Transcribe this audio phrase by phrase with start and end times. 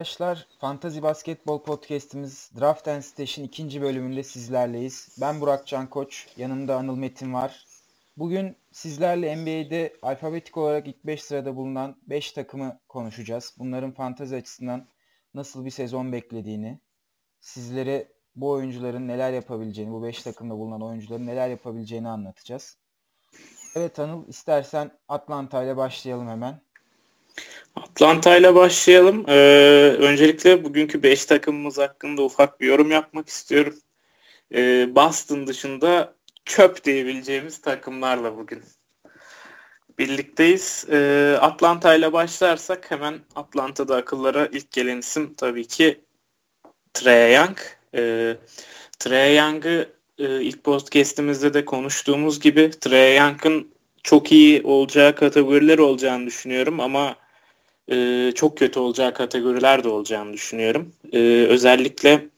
[0.00, 5.16] Arkadaşlar Fantasy Basketbol Podcast'imiz Draft and Station ikinci bölümünde sizlerleyiz.
[5.20, 7.66] Ben Burak Can Koç, yanımda Anıl Metin var.
[8.16, 13.54] Bugün sizlerle NBA'de alfabetik olarak ilk 5 sırada bulunan 5 takımı konuşacağız.
[13.58, 14.88] Bunların fantazi açısından
[15.34, 16.80] nasıl bir sezon beklediğini,
[17.40, 22.78] sizlere bu oyuncuların neler yapabileceğini, bu 5 takımda bulunan oyuncuların neler yapabileceğini anlatacağız.
[23.74, 26.60] Evet Anıl, istersen Atlanta ile başlayalım hemen.
[27.76, 29.24] Atlanta ile başlayalım.
[29.28, 33.74] Ee, öncelikle bugünkü 5 takımımız hakkında ufak bir yorum yapmak istiyorum.
[34.54, 38.62] Ee, Boston dışında çöp diyebileceğimiz takımlarla bugün
[39.98, 40.86] birlikteyiz.
[40.90, 46.00] Ee, Atlanta ile başlarsak hemen Atlanta'da akıllara ilk gelen isim tabii ki
[46.94, 47.58] Trae Young.
[47.94, 48.36] Ee,
[48.98, 56.26] Trae Young'ı e, ilk podcastimizde de konuştuğumuz gibi Trae Young'ın çok iyi olacağı kategoriler olacağını
[56.26, 57.16] düşünüyorum ama
[57.90, 60.92] e, çok kötü olacağı kategoriler de olacağını düşünüyorum.
[61.12, 62.28] E, özellikle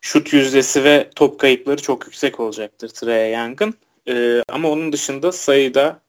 [0.00, 3.74] şut yüzdesi ve top kayıpları çok yüksek olacaktır Trae Young'ın.
[4.08, 6.00] E, ama onun dışında sayıda,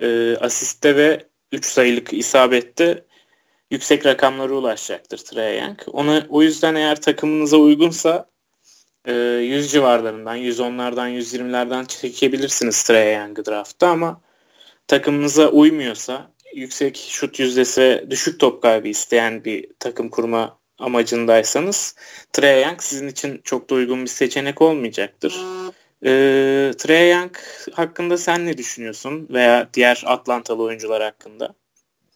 [0.00, 3.04] e, asiste ve 3 sayılık isabette
[3.70, 5.78] yüksek rakamlara ulaşacaktır Trae Young.
[5.86, 8.26] Ona, o yüzden eğer takımınıza uygunsa
[9.04, 14.20] e, 100 civarlarından, 110'lardan, 120'lerden çekebilirsiniz Trae Young'ı draftta ama
[14.88, 21.96] takımınıza uymuyorsa yüksek şut yüzdesi düşük top kaybı isteyen bir takım kurma amacındaysanız
[22.32, 25.44] Trae Young sizin için çok da uygun bir seçenek olmayacaktır.
[26.04, 27.36] Ee, Trae Young
[27.72, 31.54] hakkında sen ne düşünüyorsun veya diğer Atlantalı oyuncular hakkında?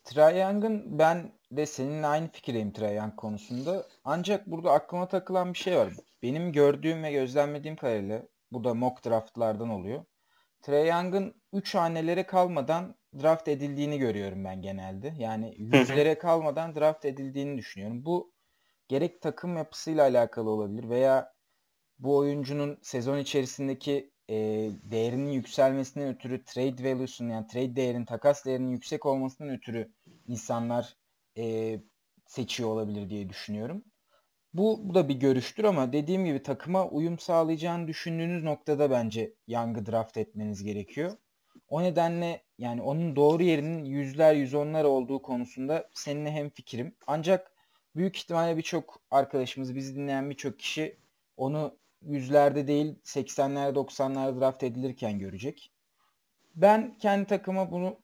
[0.05, 3.86] Trae Young'ın ben de seninle aynı fikirdeyim Trae Young konusunda.
[4.05, 5.92] Ancak burada aklıma takılan bir şey var.
[6.23, 10.05] Benim gördüğüm ve gözlemlediğim kadarıyla bu da mock draftlardan oluyor.
[10.62, 15.14] Trae Young'ın 3 hanelere kalmadan draft edildiğini görüyorum ben genelde.
[15.19, 18.05] Yani yüzlere kalmadan draft edildiğini düşünüyorum.
[18.05, 18.33] Bu
[18.89, 21.33] gerek takım yapısıyla alakalı olabilir veya
[21.98, 24.36] bu oyuncunun sezon içerisindeki e,
[24.83, 29.92] değerinin yükselmesinden ötürü trade value'sunun yani trade değerin takas değerinin yüksek olmasından ötürü
[30.27, 30.96] insanlar
[31.39, 31.77] e,
[32.27, 33.85] seçiyor olabilir diye düşünüyorum.
[34.55, 39.86] Bu, bu da bir görüştür ama dediğim gibi takıma uyum sağlayacağını düşündüğünüz noktada bence Young'ı
[39.86, 41.17] draft etmeniz gerekiyor.
[41.70, 46.95] O nedenle yani onun doğru yerinin yüzler yüz onlar olduğu konusunda seninle hem fikrim.
[47.07, 47.53] Ancak
[47.97, 50.97] büyük ihtimalle birçok arkadaşımız, bizi dinleyen birçok kişi
[51.36, 55.73] onu yüzlerde değil 80'ler 90'lar draft edilirken görecek.
[56.55, 57.98] Ben kendi takıma bunu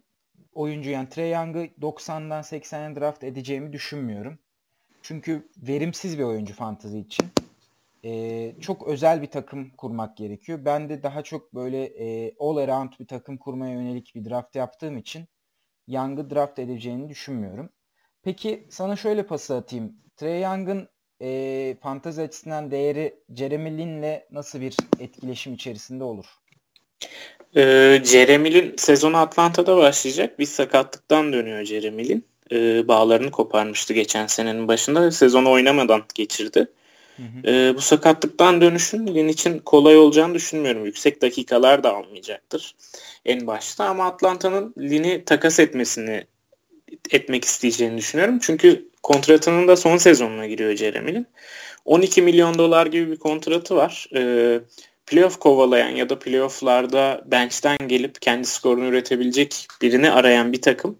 [0.53, 4.39] oyuncu yani Trey Young'ı 90'dan 80'e draft edeceğimi düşünmüyorum.
[5.03, 7.27] Çünkü verimsiz bir oyuncu fantazi için.
[8.07, 10.65] Ee, çok özel bir takım kurmak gerekiyor.
[10.65, 14.97] Ben de daha çok böyle e, all around bir takım kurmaya yönelik bir draft yaptığım
[14.97, 15.29] için
[15.87, 17.71] Young'ı draft edeceğini düşünmüyorum.
[18.23, 19.93] Peki sana şöyle pası atayım.
[20.17, 20.89] Trey Young'ın
[21.23, 26.27] e, fantazi açısından değeri Jeremy Lin'le nasıl bir etkileşim içerisinde olur?
[27.57, 30.39] Ee, Jeremy Lin sezonu Atlanta'da başlayacak.
[30.39, 32.25] Bir sakatlıktan dönüyor Jeremy Lin.
[32.53, 35.11] Ee, bağlarını koparmıştı geçen senenin başında.
[35.11, 36.69] Sezonu oynamadan geçirdi.
[37.17, 37.53] Hı hı.
[37.53, 40.85] Ee, bu sakatlıktan dönüşün Lin için kolay olacağını düşünmüyorum.
[40.85, 42.75] Yüksek dakikalar da almayacaktır
[43.27, 46.25] en başta ama Atlanta'nın Lin'i takas etmesini
[47.11, 48.39] etmek isteyeceğini düşünüyorum.
[48.43, 51.27] Çünkü kontratının da son sezonuna giriyor Jeremy'nin.
[51.85, 54.09] 12 milyon dolar gibi bir kontratı var.
[54.15, 54.61] Ee,
[55.07, 60.99] playoff kovalayan ya da playofflarda bench'ten gelip kendi skorunu üretebilecek birini arayan bir takım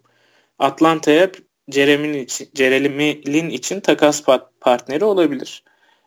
[0.59, 1.31] Atlanta'ya
[1.71, 4.23] Jeremy için, Jeremy Lin için takas
[4.61, 5.63] partneri olabilir.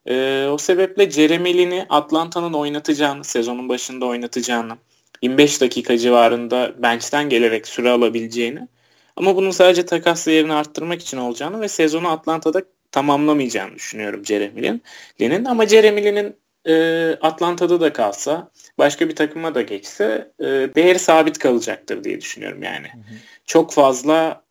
[0.06, 4.76] Ee, o sebeple Jeremy Lin'i Atlanta'nın oynatacağını, sezonun başında oynatacağını,
[5.22, 8.68] 25 dakika civarında bench'ten gelerek süre alabileceğini
[9.16, 12.62] ama bunun sadece takas değerini arttırmak için olacağını ve sezonu Atlanta'da
[12.92, 14.80] tamamlamayacağını düşünüyorum Jeremy
[15.20, 15.44] Lin'in.
[15.44, 16.36] Ama Jeremy Lin'in
[16.66, 22.62] e, Atlanta'da da kalsa, başka bir takıma da geçse e, değeri sabit kalacaktır diye düşünüyorum
[22.62, 22.86] yani.
[22.86, 23.14] Hı hı.
[23.46, 24.44] Çok fazla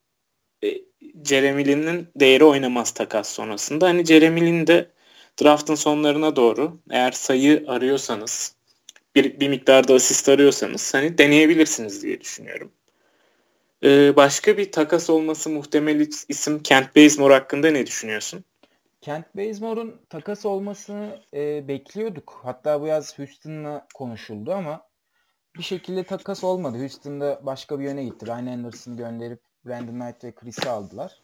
[0.64, 0.68] e,
[1.26, 3.88] Jeremy Lin'in değeri oynamaz takas sonrasında.
[3.88, 4.90] Hani Jeremy Lin de
[5.42, 8.56] draftın sonlarına doğru eğer sayı arıyorsanız
[9.16, 12.72] bir, bir miktarda asist arıyorsanız hani deneyebilirsiniz diye düşünüyorum.
[13.84, 18.44] Ee, başka bir takas olması muhtemel isim Kent Bazemore hakkında ne düşünüyorsun?
[19.02, 22.40] Kent Bazemore'un takas olmasını e, bekliyorduk.
[22.44, 24.82] Hatta bu yaz Houston'la konuşuldu ama
[25.58, 26.78] bir şekilde takas olmadı.
[26.78, 28.26] Houston'da başka bir yöne gitti.
[28.26, 31.22] Ryan Anderson'ı gönderip Brandon Knight ve Chris'i aldılar.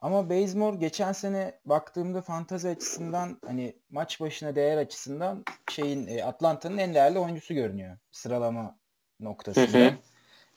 [0.00, 6.78] Ama Bazemore geçen sene baktığımda fantazi açısından hani maç başına değer açısından şeyin e, Atlanta'nın
[6.78, 8.78] en değerli oyuncusu görünüyor sıralama
[9.20, 9.66] noktasında.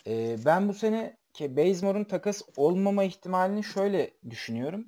[0.07, 4.85] E, ben bu sene ki Bazemore'un takas olmama ihtimalini şöyle düşünüyorum.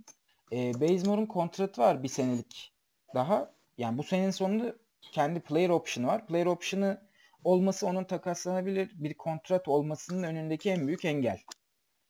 [0.51, 2.73] E, Bazemore'un kontratı var bir senelik
[3.15, 3.51] daha.
[3.77, 6.27] Yani bu senenin sonunda kendi player option'ı var.
[6.27, 7.01] Player option'ı
[7.43, 11.39] olması onun takaslanabilir bir kontrat olmasının önündeki en büyük engel.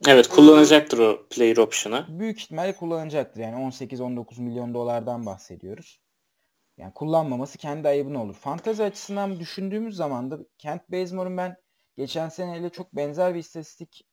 [0.08, 2.06] Evet kullanacaktır o player option'ı.
[2.10, 3.42] Büyük ihtimalle kullanacaktır.
[3.42, 6.00] Yani 18-19 milyon dolardan bahsediyoruz.
[6.78, 8.34] Yani kullanmaması kendi ayıbına olur.
[8.34, 11.58] Fantazi açısından düşündüğümüz zaman da Kent Bazemore'un ben
[11.98, 14.08] geçen seneyle çok benzer bir istatistik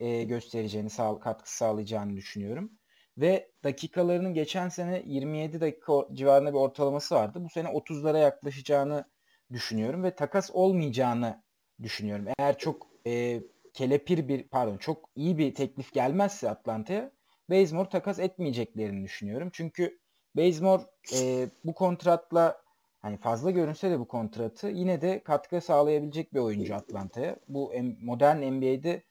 [0.00, 2.72] e, göstereceğini, sağ, katkı sağlayacağını düşünüyorum.
[3.18, 7.38] Ve dakikalarının geçen sene 27 dakika civarında bir ortalaması vardı.
[7.44, 9.04] Bu sene 30'lara yaklaşacağını
[9.52, 11.42] düşünüyorum ve takas olmayacağını
[11.82, 12.26] düşünüyorum.
[12.38, 13.42] Eğer çok e,
[13.74, 17.10] kelepir bir pardon çok iyi bir teklif gelmezse Atlanta'ya
[17.50, 19.50] Bazemore takas etmeyeceklerini düşünüyorum.
[19.52, 19.98] Çünkü
[20.36, 20.82] Bazemore
[21.14, 22.62] e, bu kontratla
[23.00, 27.36] hani fazla görünse de bu kontratı yine de katkı sağlayabilecek bir oyuncu Atlanta'ya.
[27.48, 27.72] Bu
[28.02, 29.02] modern NBA'de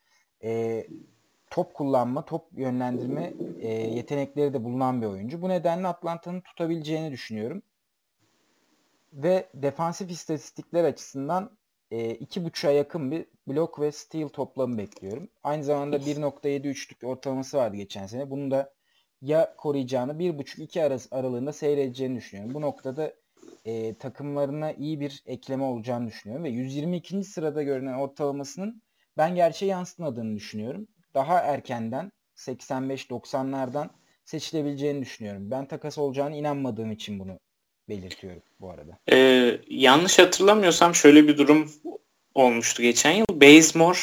[0.44, 0.84] e,
[1.50, 5.42] top kullanma, top yönlendirme e, yetenekleri de bulunan bir oyuncu.
[5.42, 7.62] Bu nedenle Atlanta'nın tutabileceğini düşünüyorum.
[9.14, 11.57] Ve defansif istatistikler açısından
[11.92, 15.30] e, iki buçuğa yakın bir blok ve steal toplamı bekliyorum.
[15.44, 18.30] Aynı zamanda 1.7 üçlük ortalaması vardı geçen sene.
[18.30, 18.74] Bunu da
[19.22, 22.54] ya koruyacağını 1.5-2 arası aralığında seyredeceğini düşünüyorum.
[22.54, 23.14] Bu noktada
[23.66, 27.24] e, takımlarına iyi bir ekleme olacağını düşünüyorum ve 122.
[27.24, 28.82] sırada görünen ortalamasının
[29.18, 30.88] ben gerçeğe yansıtmadığını düşünüyorum.
[31.14, 33.90] Daha erkenden 85-90'lardan
[34.26, 35.52] seçilebileceğini düşünüyorum.
[35.52, 37.40] Ben takas olacağını inanmadığım için bunu
[37.90, 38.98] belirtiyorum bu arada.
[39.12, 41.72] Ee, yanlış hatırlamıyorsam şöyle bir durum
[42.36, 43.26] olmuştu geçen yıl.
[43.32, 44.00] Bazemore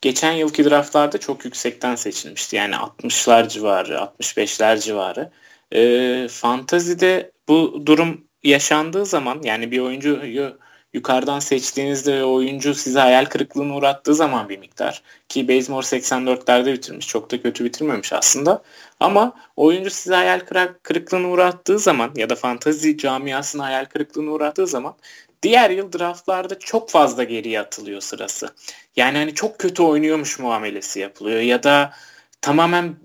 [0.00, 2.56] geçen yılki draftlarda çok yüksekten seçilmişti.
[2.56, 5.30] Yani 60'lar civarı, 65'ler civarı.
[5.74, 10.58] Ee, fantazide bu durum yaşandığı zaman yani bir oyuncuyu
[10.98, 17.08] yukarıdan seçtiğinizde ve oyuncu size hayal kırıklığına uğrattığı zaman bir miktar ki Bazemore 84'lerde bitirmiş.
[17.08, 18.62] Çok da kötü bitirmemiş aslında.
[19.00, 20.40] Ama oyuncu size hayal
[20.82, 24.94] kırıklığına uğrattığı zaman ya da fantazi camiasına hayal kırıklığına uğrattığı zaman
[25.42, 28.54] diğer yıl draftlarda çok fazla geriye atılıyor sırası.
[28.96, 31.92] Yani hani çok kötü oynuyormuş muamelesi yapılıyor ya da
[32.40, 32.96] tamamen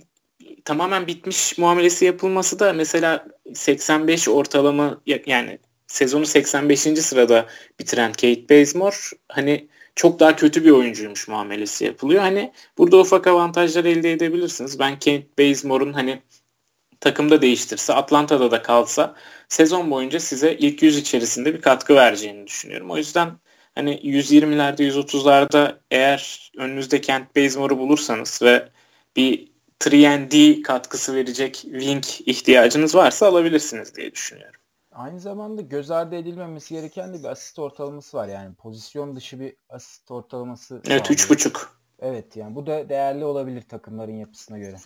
[0.65, 5.59] tamamen bitmiş muamelesi yapılması da mesela 85 ortalama yani
[5.93, 6.79] sezonu 85.
[6.79, 7.47] sırada
[7.79, 8.95] bitiren Kate Bazemore
[9.29, 12.21] hani çok daha kötü bir oyuncuymuş muamelesi yapılıyor.
[12.21, 14.79] Hani burada ufak avantajlar elde edebilirsiniz.
[14.79, 16.21] Ben Kate Bazemore'un hani
[16.99, 19.15] takımda değiştirse, Atlanta'da da kalsa
[19.49, 22.91] sezon boyunca size ilk 100 içerisinde bir katkı vereceğini düşünüyorum.
[22.91, 23.31] O yüzden
[23.75, 28.69] hani 120'lerde 130'larda eğer önünüzde Kent Bazemore'u bulursanız ve
[29.15, 29.47] bir
[29.79, 34.62] 3D katkısı verecek wing ihtiyacınız varsa alabilirsiniz diye düşünüyorum.
[34.95, 38.27] Aynı zamanda göz ardı edilmemesi gereken de bir asist ortalaması var.
[38.27, 40.81] Yani pozisyon dışı bir asist ortalaması.
[40.87, 41.65] Evet 3.5.
[41.99, 44.77] Evet yani bu da değerli olabilir takımların yapısına göre.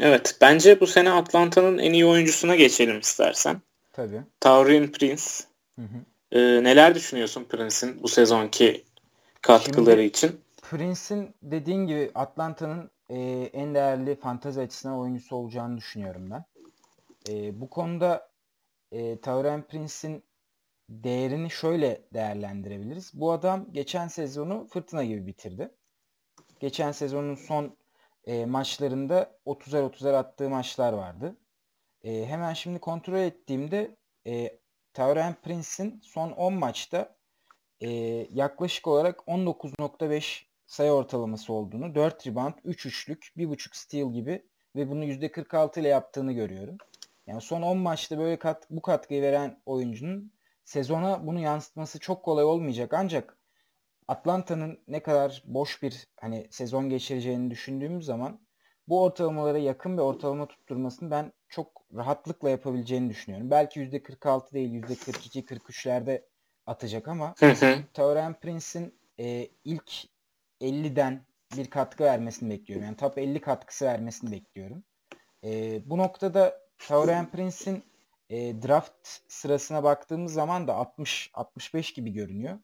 [0.00, 3.62] Evet bence bu sene Atlanta'nın en iyi oyuncusuna geçelim istersen.
[3.92, 4.22] Tabii.
[4.40, 5.24] Taurin Prince.
[5.76, 5.98] Hı hı.
[6.32, 8.84] Ee, neler düşünüyorsun Prince'in bu sezonki
[9.42, 10.40] katkıları Şimdi, için?
[10.70, 16.44] Prince'in dediğin gibi Atlanta'nın e, en değerli fantazi açısından oyuncusu olacağını düşünüyorum ben.
[17.28, 18.28] E, bu konuda
[18.92, 20.24] e, Tauren Prince'in
[20.88, 23.10] değerini şöyle değerlendirebiliriz.
[23.14, 25.70] Bu adam geçen sezonu fırtına gibi bitirdi.
[26.60, 27.76] Geçen sezonun son
[28.24, 31.36] e, maçlarında 30'ar 30'ar attığı maçlar vardı.
[32.04, 33.96] E, hemen şimdi kontrol ettiğimde
[34.26, 34.58] e,
[34.92, 37.16] Tauren Prince'in son 10 maçta
[37.80, 37.88] e,
[38.32, 44.42] yaklaşık olarak 19.5 sayı ortalaması olduğunu, 4 rebound, 3 üçlük, 1.5 steal gibi
[44.76, 46.78] ve bunu %46 ile yaptığını görüyorum.
[47.26, 50.32] Yani son 10 maçta böyle kat, bu katkıyı veren oyuncunun
[50.64, 52.94] sezona bunu yansıtması çok kolay olmayacak.
[52.94, 53.38] Ancak
[54.08, 58.40] Atlanta'nın ne kadar boş bir hani sezon geçireceğini düşündüğümüz zaman
[58.88, 63.50] bu ortalamalara yakın bir ortalama tutturmasını ben çok rahatlıkla yapabileceğini düşünüyorum.
[63.50, 66.22] Belki %46 değil %42-43'lerde
[66.66, 67.34] atacak ama
[67.94, 69.92] Tauren Prince'in e, ilk
[70.60, 72.86] 50'den bir katkı vermesini bekliyorum.
[72.86, 74.84] Yani top 50 katkısı vermesini bekliyorum.
[75.44, 77.82] E, bu noktada Tauren Prince'in
[78.30, 82.58] e, draft sırasına baktığımız zaman da 60-65 gibi görünüyor.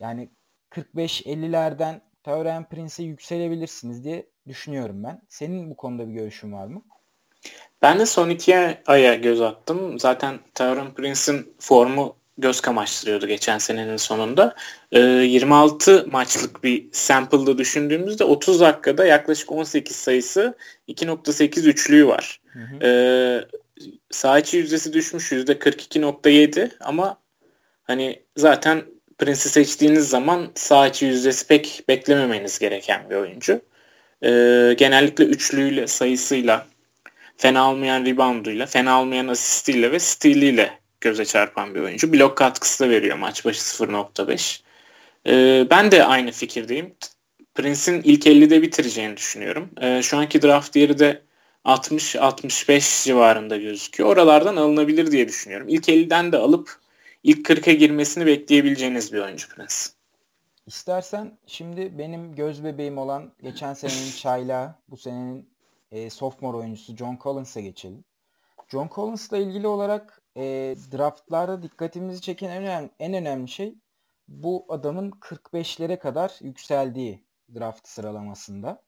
[0.00, 0.28] Yani
[0.70, 5.22] 45-50'lerden Tauren Prince'e yükselebilirsiniz diye düşünüyorum ben.
[5.28, 6.82] Senin bu konuda bir görüşün var mı?
[7.82, 9.98] Ben de son iki aya göz attım.
[9.98, 14.54] Zaten Tauren Prince'in formu göz kamaştırıyordu geçen senenin sonunda.
[14.92, 20.54] E, ee, 26 maçlık bir sample'da düşündüğümüzde 30 dakikada yaklaşık 18 sayısı
[20.88, 22.40] 2.8 üçlüğü var.
[22.52, 22.86] Hı hı.
[22.86, 22.90] E,
[24.10, 27.18] sağ içi yüzdesi düşmüş %42.7 ama
[27.82, 28.82] hani zaten
[29.18, 33.60] Prince'i seçtiğiniz zaman sağ içi yüzdesi pek beklememeniz gereken bir oyuncu.
[34.22, 34.28] E,
[34.78, 36.66] genellikle üçlüğüyle sayısıyla
[37.36, 42.12] fena olmayan rebounduyla, fena olmayan asistiyle ve stealiyle göze çarpan bir oyuncu.
[42.12, 44.62] Blok katkısı da veriyor maç başı 0.5.
[45.26, 46.94] Ee, ben de aynı fikirdeyim.
[47.54, 49.70] Prince'in ilk 50'de bitireceğini düşünüyorum.
[49.80, 51.22] Ee, şu anki draft yeri de
[51.64, 54.10] 60-65 civarında gözüküyor.
[54.10, 55.68] Oralardan alınabilir diye düşünüyorum.
[55.68, 56.76] İlk 50'den de alıp
[57.22, 59.74] ilk 40'a girmesini bekleyebileceğiniz bir oyuncu Prince.
[60.66, 65.50] İstersen şimdi benim göz bebeğim olan geçen senenin çayla bu senenin
[65.92, 68.04] e, sophomore oyuncusu John Collins'a geçelim.
[68.68, 73.74] John Collins'la ilgili olarak e, draftlarda dikkatimizi çeken en önemli, en önemli şey
[74.28, 77.24] bu adamın 45'lere kadar yükseldiği
[77.54, 78.82] draft sıralamasında.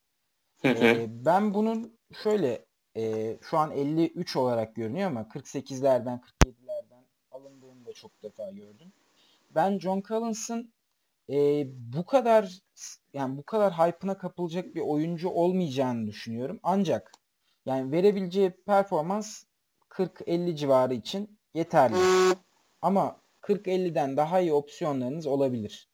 [0.64, 2.64] E, ben bunun şöyle
[2.96, 8.92] e, şu an 53 olarak görünüyor ama 48'lerden 47'lerden alındığını da çok defa gördüm.
[9.54, 10.72] Ben John Collins'ın
[11.30, 12.58] e, bu kadar
[13.12, 16.60] yani bu kadar hype'ına kapılacak bir oyuncu olmayacağını düşünüyorum.
[16.62, 17.12] Ancak
[17.66, 19.44] yani verebileceği performans
[19.90, 21.96] 40-50 civarı için yeterli.
[22.82, 25.88] Ama 40-50'den daha iyi opsiyonlarınız olabilir.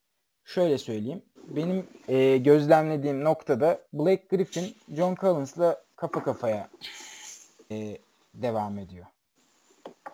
[0.45, 1.21] Şöyle söyleyeyim.
[1.47, 6.69] Benim e, gözlemlediğim noktada Blake Griffin John Collins'la kafa kafaya
[7.71, 7.97] e,
[8.33, 9.05] devam ediyor.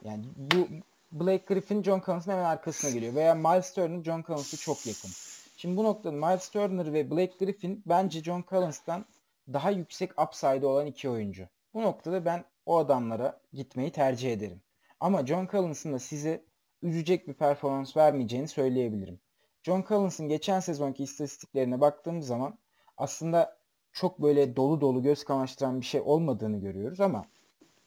[0.04, 0.68] Yani bu
[1.12, 3.16] Blake Griffin John Collins'ın hemen arkasına geliyor.
[3.16, 5.12] Veya Miles Turner John Collins'a çok yakın.
[5.58, 9.06] Şimdi bu noktada Miles Turner ve Blake Griffin bence John Collins'tan
[9.54, 11.48] daha yüksek upside olan iki oyuncu.
[11.74, 14.62] Bu noktada ben o adamlara gitmeyi tercih ederim.
[15.00, 16.44] Ama John Collins'ın da size
[16.82, 19.20] üzecek bir performans vermeyeceğini söyleyebilirim.
[19.64, 22.58] John Collins'ın geçen sezonki istatistiklerine baktığımız zaman
[22.98, 23.58] aslında
[23.92, 27.26] çok böyle dolu dolu göz kamaştıran bir şey olmadığını görüyoruz ama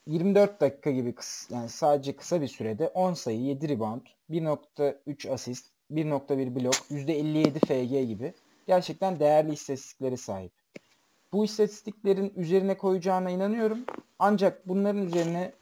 [0.06, 5.66] 24 dakika gibi kısa, yani sadece kısa bir sürede 10 sayı, 7 rebound, 1.3 asist,
[5.90, 8.34] 1.1 blok, %57 FG gibi
[8.66, 10.52] gerçekten değerli istatistiklere sahip.
[11.32, 13.78] Bu istatistiklerin üzerine koyacağına inanıyorum.
[14.18, 15.52] Ancak bunların üzerine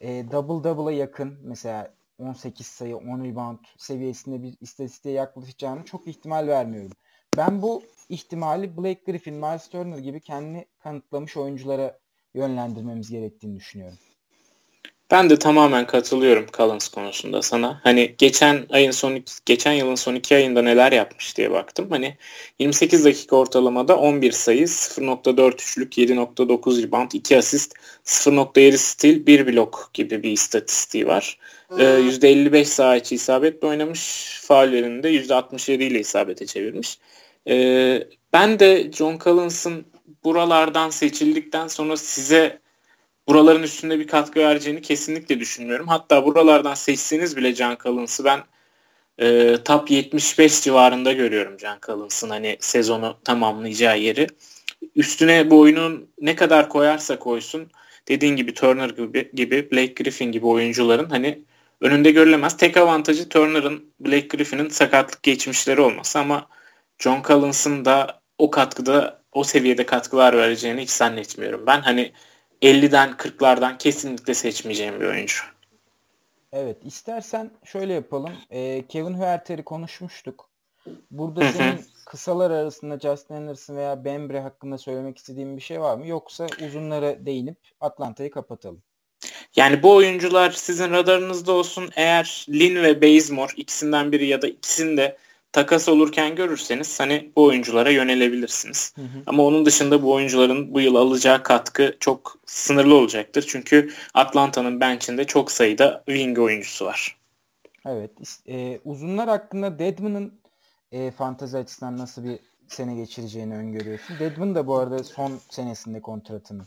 [0.00, 6.46] e, double double'a yakın mesela 18 sayı, 10 rebound seviyesinde bir istatistiğe yaklaşacağını çok ihtimal
[6.48, 6.92] vermiyorum.
[7.36, 12.00] Ben bu ihtimali Blake Griffin, Miles Turner gibi kendini kanıtlamış oyunculara
[12.34, 13.98] yönlendirmemiz gerektiğini düşünüyorum.
[15.10, 17.80] Ben de tamamen katılıyorum Collins konusunda sana.
[17.84, 21.86] Hani geçen ayın son geçen yılın son iki ayında neler yapmış diye baktım.
[21.90, 22.16] Hani
[22.58, 27.74] 28 dakika ortalamada 11 sayı, 0.4 üçlük, 7.9 rebound, 2 asist,
[28.04, 31.38] 0.7 stil, 1 blok gibi bir istatistiği var.
[31.78, 34.26] Ee, %55 saha içi isabetle oynamış.
[34.42, 36.98] Faullerini de %67 ile isabete çevirmiş.
[37.48, 39.84] Ee, ben de John Collins'ın
[40.24, 42.60] buralardan seçildikten sonra size
[43.28, 45.88] buraların üstünde bir katkı vereceğini kesinlikle düşünmüyorum.
[45.88, 48.40] Hatta buralardan seçseniz bile Can Collins'ı ben
[49.18, 54.26] e, top 75 civarında görüyorum Can Collins'ın hani sezonu tamamlayacağı yeri.
[54.96, 57.70] Üstüne bu oyunun ne kadar koyarsa koysun
[58.08, 61.44] dediğin gibi Turner gibi, gibi Blake Griffin gibi oyuncuların hani
[61.80, 62.56] önünde görülemez.
[62.56, 66.46] Tek avantajı Turner'ın Blake Griffin'in sakatlık geçmişleri olması ama
[66.98, 71.66] John Collins'ın da o katkıda o seviyede katkılar vereceğini hiç zannetmiyorum.
[71.66, 72.12] Ben hani
[72.62, 75.42] 50'den 40'lardan kesinlikle seçmeyeceğim bir oyuncu.
[76.52, 78.32] Evet istersen şöyle yapalım.
[78.50, 80.48] Ee, Kevin Huerter'i konuşmuştuk.
[81.10, 86.06] Burada senin kısalar arasında Justin Anderson veya Bembre hakkında söylemek istediğin bir şey var mı?
[86.06, 88.82] Yoksa uzunlara değinip Atlanta'yı kapatalım.
[89.56, 91.90] Yani bu oyuncular sizin radarınızda olsun.
[91.96, 95.16] Eğer Lin ve Bazemore ikisinden biri ya da ikisini de
[95.52, 98.92] takas olurken görürseniz hani bu oyunculara yönelebilirsiniz.
[98.96, 99.22] Hı hı.
[99.26, 103.44] Ama onun dışında bu oyuncuların bu yıl alacağı katkı çok sınırlı olacaktır.
[103.48, 107.16] Çünkü Atlanta'nın bench'inde çok sayıda wing oyuncusu var.
[107.86, 108.10] Evet.
[108.48, 110.40] E, uzunlar hakkında Deadman'ın
[110.92, 112.38] e, fantazi açısından nasıl bir
[112.68, 114.18] sene geçireceğini öngörüyorsun?
[114.18, 116.62] Deadman da bu arada son senesinde kontratını.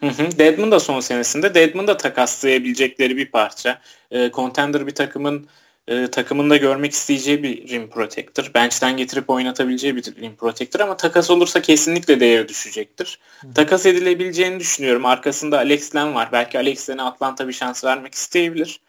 [0.00, 0.38] Hı hı.
[0.38, 1.54] Deadman da son senesinde.
[1.54, 3.80] Deadman da takaslayabilecekleri bir parça.
[4.10, 5.48] E, contender bir takımın
[5.88, 8.50] e, takımında görmek isteyeceği bir rim protector.
[8.54, 13.18] Bench'ten getirip oynatabileceği bir rim protector ama takas olursa kesinlikle değeri düşecektir.
[13.40, 13.54] Hı.
[13.54, 15.06] Takas edilebileceğini düşünüyorum.
[15.06, 16.28] Arkasında Alex Len var.
[16.32, 18.80] Belki Alex Len'e Atlanta bir şans vermek isteyebilir.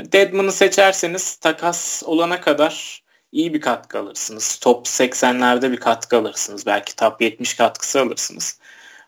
[0.00, 4.58] Deadman'ı seçerseniz takas olana kadar iyi bir katkı alırsınız.
[4.58, 6.66] Top 80'lerde bir katkı alırsınız.
[6.66, 8.58] Belki top 70 katkısı alırsınız.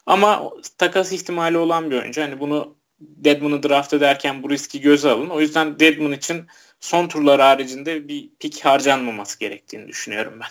[0.07, 2.23] Ama takas ihtimali olan bir oyuncu.
[2.23, 5.29] Hani bunu Deadman'ı draft ederken bu riski göze alın.
[5.31, 6.47] O yüzden Deadman için
[6.87, 10.49] son turlar haricinde bir pik harcanmaması gerektiğini düşünüyorum ben.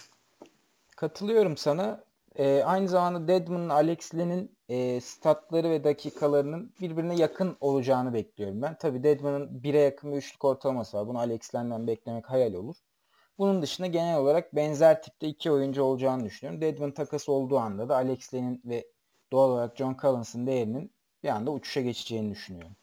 [0.95, 2.03] Katılıyorum sana.
[2.35, 8.77] Ee, aynı zamanda Deadman'ın Alex Len'in e, statları ve dakikalarının birbirine yakın olacağını bekliyorum ben.
[8.77, 11.07] Tabii Deadman'ın 1'e yakın bir üçlük ortalaması var.
[11.07, 12.75] Bunu Alex Len'den beklemek hayal olur.
[13.37, 16.61] Bunun dışında genel olarak benzer tipte iki oyuncu olacağını düşünüyorum.
[16.61, 18.87] Deadman takası olduğu anda da Alex Len'in ve
[19.31, 20.91] doğal olarak John Collins'ın değerinin
[21.23, 22.75] bir anda uçuşa geçeceğini düşünüyorum.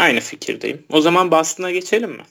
[0.00, 0.86] Aynı fikirdeyim.
[0.90, 2.22] O zaman Boston'a geçelim mi?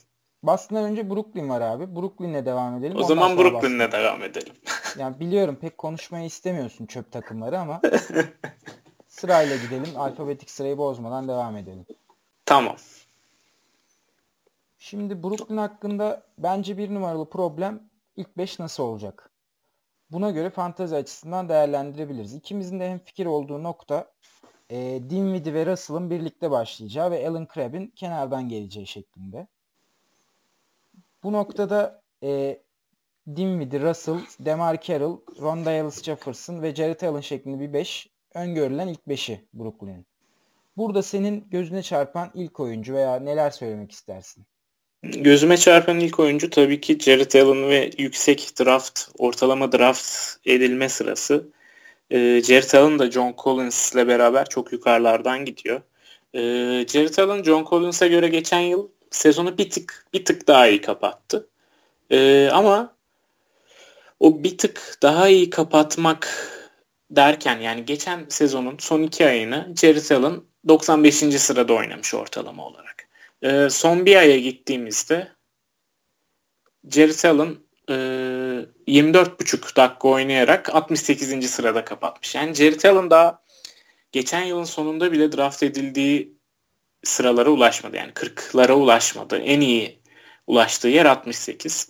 [0.43, 1.95] Boston'dan önce Brooklyn var abi.
[1.95, 2.97] Brooklyn'le devam edelim.
[2.97, 4.53] O zaman Brooklyn'le devam edelim.
[4.97, 7.81] yani biliyorum pek konuşmayı istemiyorsun çöp takımları ama
[9.07, 9.97] sırayla gidelim.
[9.97, 11.85] Alfabetik sırayı bozmadan devam edelim.
[12.45, 12.75] Tamam.
[14.77, 17.83] Şimdi Brooklyn hakkında bence bir numaralı problem
[18.15, 19.31] ilk 5 nasıl olacak?
[20.11, 22.33] Buna göre fantazi açısından değerlendirebiliriz.
[22.35, 24.11] İkimizin de hem fikir olduğu nokta
[24.69, 24.77] e,
[25.09, 29.47] Dinwiddie ve Russell'ın birlikte başlayacağı ve Alan Crabb'in kenardan geleceği şeklinde.
[31.23, 32.59] Bu noktada e,
[33.35, 38.99] Dinwiddie, Russell, Demar Carroll, Ronda Ellis Jefferson ve Jared Allen şeklinde bir 5 öngörülen ilk
[39.07, 40.05] 5'i Brooklyn'in.
[40.77, 44.45] Burada senin gözüne çarpan ilk oyuncu veya neler söylemek istersin?
[45.03, 51.47] Gözüme çarpan ilk oyuncu tabii ki Jared Allen ve yüksek draft, ortalama draft edilme sırası.
[52.11, 55.81] Ee, Jared Allen da John Collins ile beraber çok yukarılardan gidiyor.
[56.33, 56.39] Ee,
[56.87, 61.49] Jared Allen John Collins'e göre geçen yıl sezonu bir tık bir tık daha iyi kapattı.
[62.11, 62.95] Ee, ama
[64.19, 66.27] o bir tık daha iyi kapatmak
[67.11, 71.15] derken yani geçen sezonun son iki ayını Jared Allen 95.
[71.15, 73.07] sırada oynamış ortalama olarak.
[73.41, 75.31] E, son bir aya gittiğimizde
[76.89, 77.55] Jared Allen
[77.89, 77.93] e,
[78.87, 81.49] 24,5 dakika oynayarak 68.
[81.51, 82.35] sırada kapatmış.
[82.35, 83.41] Yani Jared Allen daha
[84.11, 86.40] geçen yılın sonunda bile draft edildiği
[87.03, 87.97] sıralara ulaşmadı.
[87.97, 89.37] Yani 40'lara ulaşmadı.
[89.37, 89.99] En iyi
[90.47, 91.89] ulaştığı yer 68.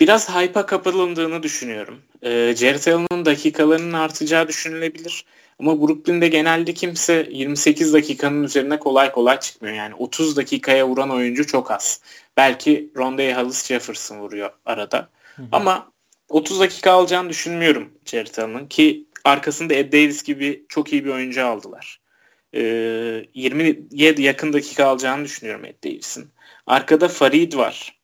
[0.00, 2.02] Biraz hype'a kapıldığını düşünüyorum.
[2.22, 5.24] E, Jared Allen'ın dakikalarının artacağı düşünülebilir.
[5.58, 9.74] Ama Brooklyn'de genelde kimse 28 dakikanın üzerine kolay kolay çıkmıyor.
[9.74, 12.00] Yani 30 dakikaya vuran oyuncu çok az.
[12.36, 15.08] Belki Rondé Hollis Jefferson vuruyor arada.
[15.36, 15.46] Hı hı.
[15.52, 15.92] Ama
[16.28, 21.46] 30 dakika alacağını düşünmüyorum Jared Allen'ın ki arkasında Ed Davis gibi çok iyi bir oyuncu
[21.46, 22.00] aldılar.
[22.54, 22.60] Ee,
[23.34, 26.30] 20'ye yakın dakika alacağını düşünüyorum Ed Davis'in.
[26.66, 27.98] Arkada Farid var.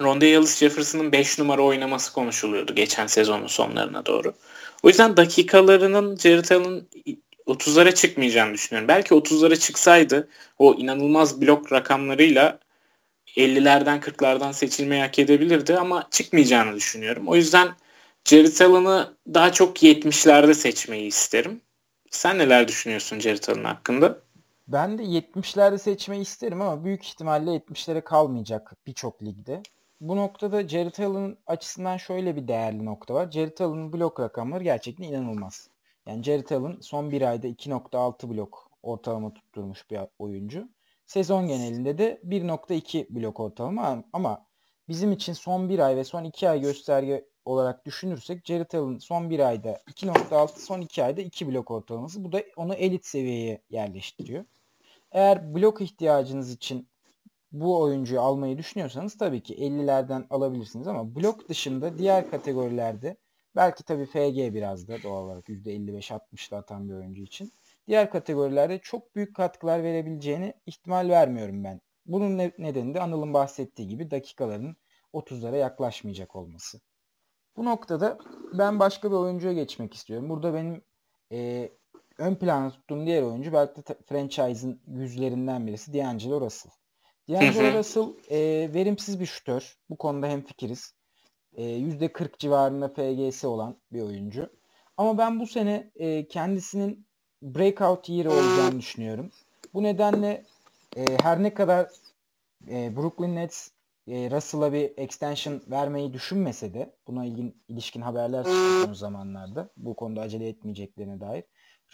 [0.00, 4.34] Ronde Hollis Jefferson'ın 5 numara oynaması konuşuluyordu geçen sezonun sonlarına doğru.
[4.82, 6.86] O yüzden dakikalarının Jared Allen
[7.46, 8.88] 30'lara çıkmayacağını düşünüyorum.
[8.88, 12.58] Belki 30'lara çıksaydı o inanılmaz blok rakamlarıyla
[13.36, 17.28] 50'lerden 40'lardan seçilmeyi hak edebilirdi ama çıkmayacağını düşünüyorum.
[17.28, 17.68] O yüzden
[18.24, 21.60] Jared Allen'ı daha çok 70'lerde seçmeyi isterim.
[22.12, 24.18] Sen neler düşünüyorsun Jared Allen hakkında?
[24.68, 29.62] Ben de 70'lerde seçmeyi isterim ama büyük ihtimalle 70'lere kalmayacak birçok ligde.
[30.00, 33.30] Bu noktada Jared Allen'ın açısından şöyle bir değerli nokta var.
[33.30, 35.68] Jared Allen'ın blok rakamları gerçekten inanılmaz.
[36.06, 40.68] Yani Jared Allen son bir ayda 2.6 blok ortalama tutturmuş bir oyuncu.
[41.06, 44.46] Sezon genelinde de 1.2 blok ortalama ama
[44.88, 49.30] bizim için son bir ay ve son iki ay gösterge olarak düşünürsek Jared Allen son
[49.30, 52.24] bir ayda 2.6 son iki ayda 2 blok ortalaması.
[52.24, 54.44] Bu da onu elit seviyeye yerleştiriyor.
[55.12, 56.88] Eğer blok ihtiyacınız için
[57.52, 63.16] bu oyuncuyu almayı düşünüyorsanız tabii ki 50'lerden alabilirsiniz ama blok dışında diğer kategorilerde
[63.56, 67.52] belki tabii FG biraz da doğal olarak %55-60'da atan bir oyuncu için
[67.88, 71.80] diğer kategorilerde çok büyük katkılar verebileceğini ihtimal vermiyorum ben.
[72.06, 74.76] Bunun nedeni de Anıl'ın bahsettiği gibi dakikaların
[75.14, 76.80] 30'lara yaklaşmayacak olması.
[77.56, 78.18] Bu noktada
[78.52, 80.28] ben başka bir oyuncuya geçmek istiyorum.
[80.28, 80.82] Burada benim
[81.32, 81.70] e,
[82.18, 86.72] ön plana tuttuğum diğer oyuncu belki de franchise'ın yüzlerinden birisi D'Angelo Russell.
[87.28, 88.38] D'Angelo Russell e,
[88.74, 89.76] verimsiz bir şutör.
[89.90, 90.94] Bu konuda hem fikiriz.
[91.56, 94.50] E, %40 civarında FGS olan bir oyuncu.
[94.96, 97.06] Ama ben bu sene e, kendisinin
[97.42, 99.30] breakout year olacağını düşünüyorum.
[99.74, 100.44] Bu nedenle
[100.96, 101.90] e, her ne kadar
[102.68, 103.68] e, Brooklyn Nets
[104.06, 109.70] e, Russell'a bir extension vermeyi düşünmese de buna ilgin, ilişkin haberler çıktı son zamanlarda.
[109.76, 111.44] Bu konuda acele etmeyeceklerine dair.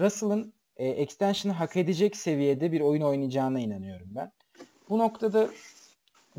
[0.01, 4.33] Russell'ın e, extension'ı hak edecek seviyede bir oyun oynayacağına inanıyorum ben.
[4.88, 5.49] Bu noktada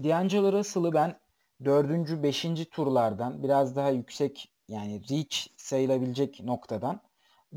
[0.04, 1.20] D'Angelo Russell'ı ben
[1.66, 7.02] dördüncü, beşinci turlardan biraz daha yüksek yani reach sayılabilecek noktadan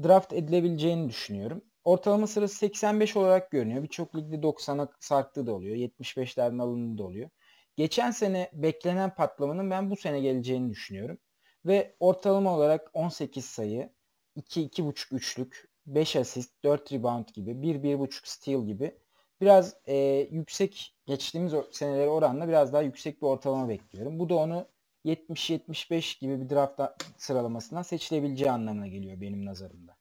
[0.02, 1.62] draft edilebileceğini düşünüyorum.
[1.84, 3.82] Ortalama sırası 85 olarak görünüyor.
[3.82, 5.76] Birçok ligde 90'a sarktığı da oluyor.
[5.76, 7.30] 75'lerden alındığı da oluyor.
[7.76, 11.18] Geçen sene beklenen patlamanın ben bu sene geleceğini düşünüyorum.
[11.66, 13.90] Ve ortalama olarak 18 sayı,
[14.36, 18.94] 2-2.5 üçlük, 5 asist, 4 rebound gibi, 1-1.5 steal gibi
[19.40, 19.96] biraz e,
[20.30, 24.18] yüksek geçtiğimiz senelere oranla biraz daha yüksek bir ortalama bekliyorum.
[24.18, 24.66] Bu da onu
[25.04, 26.80] 70-75 gibi bir draft
[27.16, 29.96] sıralamasından seçilebileceği anlamına geliyor benim nazarımda.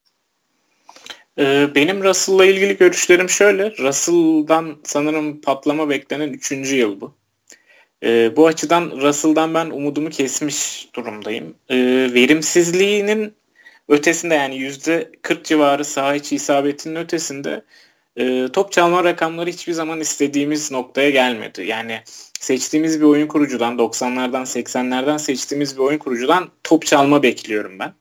[1.37, 3.77] Ee, benim Russell'la ilgili görüşlerim şöyle.
[3.77, 6.51] Russell'dan sanırım patlama beklenen 3.
[6.51, 7.20] yıl bu.
[8.03, 11.55] Ee, bu açıdan Russell'dan ben umudumu kesmiş durumdayım.
[11.69, 13.33] Ee, verimsizliğinin
[13.89, 17.63] ötesinde yani %40 civarı saha içi isabetinin ötesinde
[18.17, 21.63] e, top çalma rakamları hiçbir zaman istediğimiz noktaya gelmedi.
[21.63, 22.01] Yani
[22.39, 27.93] seçtiğimiz bir oyun kurucudan 90'lardan 80'lerden seçtiğimiz bir oyun kurucudan top çalma bekliyorum ben.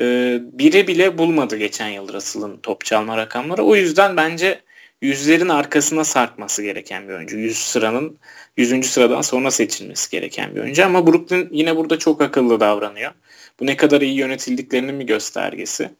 [0.00, 3.62] E, biri bile bulmadı geçen yıl Russell'ın top çalma rakamları.
[3.62, 4.60] O yüzden bence
[5.02, 7.36] yüzlerin arkasına sarkması gereken bir oyuncu.
[7.36, 8.18] Yüz sıranın
[8.56, 10.84] yüzüncü sıradan sonra seçilmesi gereken bir oyuncu.
[10.84, 13.12] Ama Brooklyn yine burada çok akıllı davranıyor.
[13.60, 15.90] Bu ne kadar iyi yönetildiklerinin bir göstergesi.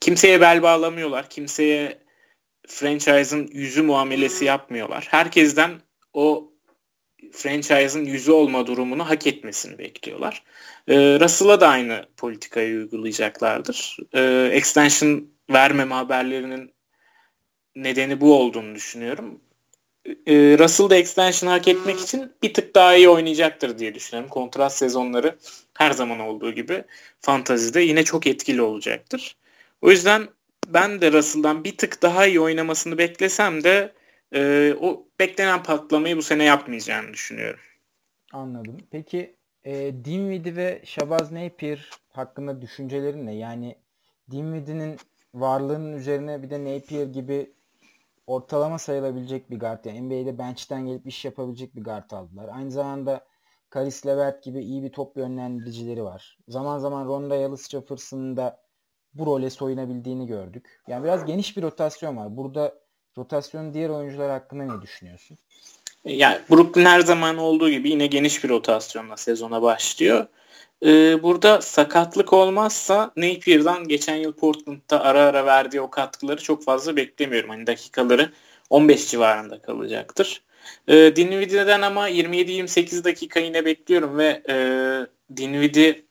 [0.00, 1.30] Kimseye bel bağlamıyorlar.
[1.30, 1.98] Kimseye
[2.68, 5.06] franchise'ın yüzü muamelesi yapmıyorlar.
[5.10, 5.70] Herkesten
[6.12, 6.52] o
[7.32, 10.42] franchise'ın yüzü olma durumunu hak etmesini bekliyorlar.
[10.88, 13.96] Ee, Russell'a da aynı politikayı uygulayacaklardır.
[14.14, 16.73] Ee, extension vermeme haberlerinin
[17.76, 19.40] nedeni bu olduğunu düşünüyorum.
[20.06, 24.30] Ee, Russell da extension hak etmek için bir tık daha iyi oynayacaktır diye düşünüyorum.
[24.30, 25.38] Kontrast sezonları
[25.74, 26.84] her zaman olduğu gibi
[27.20, 29.36] fantazide yine çok etkili olacaktır.
[29.82, 30.28] O yüzden
[30.68, 33.92] ben de Russell'dan bir tık daha iyi oynamasını beklesem de
[34.34, 37.60] e, o beklenen patlamayı bu sene yapmayacağını düşünüyorum.
[38.32, 38.76] Anladım.
[38.90, 43.34] Peki e, Dinwiddie ve Shabazz Napier hakkında düşüncelerin ne?
[43.34, 43.76] Yani
[44.30, 44.96] Dinwiddie'nin
[45.34, 47.50] varlığının üzerine bir de Napier gibi
[48.26, 49.84] ortalama sayılabilecek bir guard.
[49.84, 52.48] Yani NBA'de bench'ten gelip iş yapabilecek bir guard aldılar.
[52.52, 53.26] Aynı zamanda
[53.70, 56.38] Karis Levert gibi iyi bir top yönlendiricileri var.
[56.48, 58.64] Zaman zaman Ronda Yalis Jefferson'ın da
[59.14, 60.82] bu role soyunabildiğini gördük.
[60.88, 62.36] Yani biraz geniş bir rotasyon var.
[62.36, 62.74] Burada
[63.18, 65.38] rotasyonun diğer oyuncular hakkında ne düşünüyorsun?
[66.04, 70.26] Yani Brooklyn her zaman olduğu gibi yine geniş bir rotasyonla sezona başlıyor.
[70.84, 76.96] Ee, burada sakatlık olmazsa Napier'dan geçen yıl Portland'da ara ara verdiği o katkıları çok fazla
[76.96, 77.50] beklemiyorum.
[77.50, 78.32] Hani dakikaları
[78.70, 80.42] 15 civarında kalacaktır.
[80.88, 84.56] Ee, Dinwiddie'den ama 27-28 dakika yine bekliyorum ve e,
[85.36, 86.04] Dinwiddie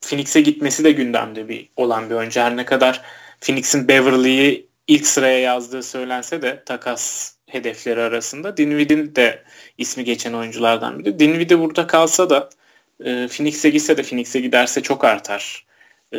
[0.00, 2.40] Phoenix'e gitmesi de gündemde bir olan bir oyuncu.
[2.40, 3.02] Her ne kadar
[3.40, 9.42] Phoenix'in Beverly'yi ilk sıraya yazdığı söylense de takas hedefleri arasında Dinwiddie'nin de
[9.78, 11.18] ismi geçen oyunculardan biri.
[11.18, 12.50] Dinwiddie burada kalsa da
[13.04, 15.66] e, Phoenix'e gitse de Phoenix'e giderse çok artar
[16.14, 16.18] e,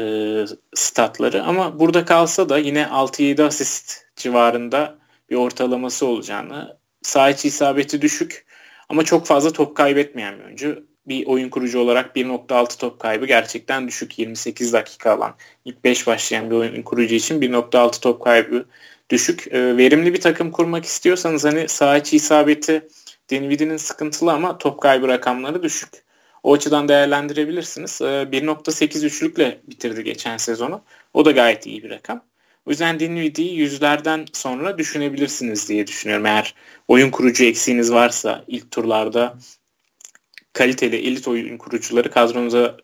[0.75, 4.97] statları ama burada kalsa da yine 6-7 asist civarında
[5.29, 8.45] bir ortalaması olacağını sağ içi isabeti düşük
[8.89, 13.87] ama çok fazla top kaybetmeyen bir oyuncu bir oyun kurucu olarak 1.6 top kaybı gerçekten
[13.87, 14.19] düşük.
[14.19, 18.65] 28 dakika alan ilk 5 başlayan bir oyun kurucu için 1.6 top kaybı
[19.09, 19.47] düşük.
[19.51, 22.87] E, verimli bir takım kurmak istiyorsanız hani sağ içi isabeti
[23.29, 26.02] Dinwiddie'nin sıkıntılı ama top kaybı rakamları düşük.
[26.43, 28.01] O açıdan değerlendirebilirsiniz.
[28.01, 30.81] E, 1.8 üçlükle bitirdi geçen sezonu.
[31.13, 32.25] O da gayet iyi bir rakam.
[32.65, 36.25] O yüzden Dinwiddie'yi yüzlerden sonra düşünebilirsiniz diye düşünüyorum.
[36.25, 36.55] Eğer
[36.87, 39.37] oyun kurucu eksiğiniz varsa ilk turlarda
[40.53, 42.77] kaliteli elit oyun kurucuları kadronuza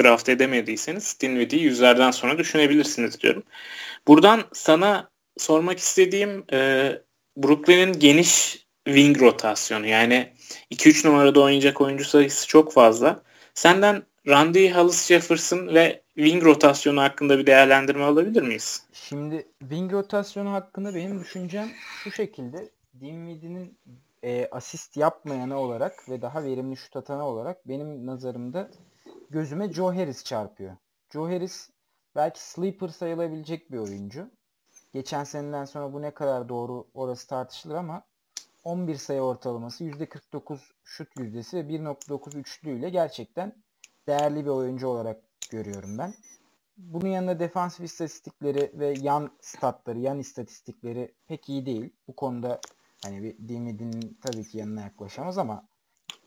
[0.00, 3.42] draft edemediyseniz Dinwiddie'yi yüzlerden sonra düşünebilirsiniz diyorum.
[4.08, 6.92] Buradan sana sormak istediğim e,
[7.36, 10.32] Brooklyn'in geniş wing rotasyonu yani
[10.70, 13.22] 2-3 numarada oynayacak oyuncu sayısı çok fazla.
[13.54, 18.86] Senden Randy Hollis Jefferson ve wing rotasyonu hakkında bir değerlendirme alabilir miyiz?
[18.92, 21.68] Şimdi wing rotasyonu hakkında benim düşüncem
[22.04, 22.70] şu şekilde.
[23.00, 23.78] Dinwiddie'nin
[24.22, 28.70] e, asist yapmayanı olarak ve daha verimli şut atanı olarak benim nazarımda
[29.30, 30.76] gözüme Joe Harris çarpıyor.
[31.12, 31.70] Joe Harris
[32.16, 34.30] belki sleeper sayılabilecek bir oyuncu.
[34.94, 38.02] Geçen seneden sonra bu ne kadar doğru orası tartışılır ama
[38.66, 43.52] 11 sayı ortalaması, %49 şut yüzdesi ve 1.9 üçlüyle gerçekten
[44.08, 46.14] değerli bir oyuncu olarak görüyorum ben.
[46.76, 51.92] Bunun yanında defansif istatistikleri ve yan statları, yan istatistikleri pek iyi değil.
[52.08, 52.60] Bu konuda
[53.04, 55.68] Hani bir Dinwiddie'nin tabii ki yanına yaklaşamaz ama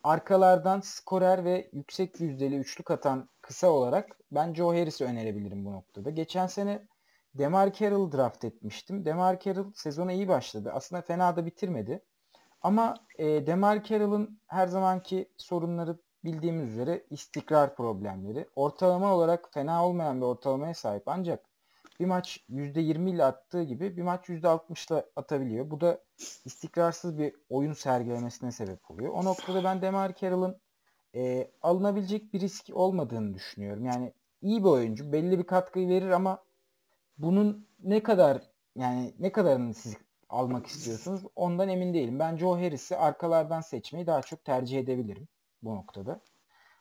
[0.04, 6.10] arkalardan skorer ve yüksek yüzdeli üçlük atan kısa olarak ben Joe Harris'i önerebilirim bu noktada.
[6.10, 6.88] Geçen sene
[7.34, 9.06] Demar Carroll draft etmiştim.
[9.06, 10.72] Demar Carroll sezona iyi başladı.
[10.74, 12.04] Aslında fena da bitirmedi.
[12.62, 18.48] Ama e, Demar Carroll'ın her zamanki sorunları bildiğimiz üzere istikrar problemleri.
[18.56, 21.50] Ortalama olarak fena olmayan bir ortalamaya sahip ancak
[22.00, 25.72] bir maç %20 ile attığı gibi bir maç %60 ile atabiliyor.
[25.72, 26.00] Bu da
[26.46, 29.14] istikrarsız bir oyun sergilemesine sebep oluyor.
[29.14, 30.58] O noktada ben Demar Carroll'ın
[31.16, 33.86] e, alınabilecek bir risk olmadığını düşünüyorum.
[33.86, 35.14] Yani iyi bir oyuncu.
[35.14, 36.44] Belli bir katkıyı verir ama
[37.18, 38.42] bunun ne kadar
[38.76, 39.98] yani ne kadarını siz
[40.30, 42.20] almak istiyorsunuz ondan emin değilim.
[42.20, 45.28] Ben Joe Harris'i arkalardan seçmeyi daha çok tercih edebilirim
[45.62, 46.22] bu noktada.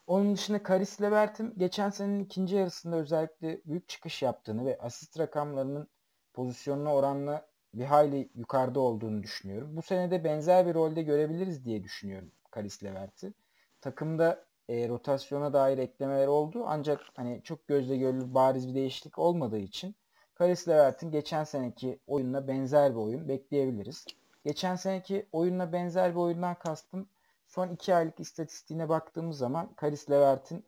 [0.07, 5.89] Onun dışında Karis Levert'in geçen senenin ikinci yarısında özellikle büyük çıkış yaptığını ve asist rakamlarının
[6.35, 9.77] pozisyonuna oranla bir hayli yukarıda olduğunu düşünüyorum.
[9.77, 13.35] Bu sene de benzer bir rolde görebiliriz diye düşünüyorum Karis Levert'i.
[13.81, 19.59] Takımda e, rotasyona dair eklemeler oldu ancak hani çok gözle görülür bariz bir değişiklik olmadığı
[19.59, 19.95] için
[20.39, 24.07] Karis Levert'in geçen seneki oyununa benzer bir oyun bekleyebiliriz.
[24.45, 27.09] Geçen seneki oyununa benzer bir oyundan kastım
[27.47, 30.65] son 2 aylık istatistiğine baktığımız zaman Karis Levert'in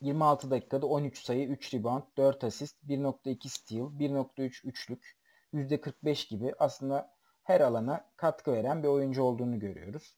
[0.00, 5.16] 26 dakikada 13 sayı, 3 rebound, 4 asist, 1.2 steal, 1.3 üçlük,
[5.54, 10.16] %45 gibi aslında her alana katkı veren bir oyuncu olduğunu görüyoruz.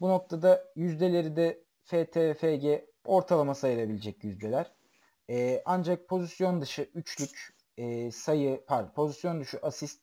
[0.00, 4.72] Bu noktada yüzdeleri de FTFG ortalama sayılabilecek yüzdeler.
[5.30, 10.00] E, ancak pozisyon dışı üçlük e, sayı, pardon pozisyon dışı asist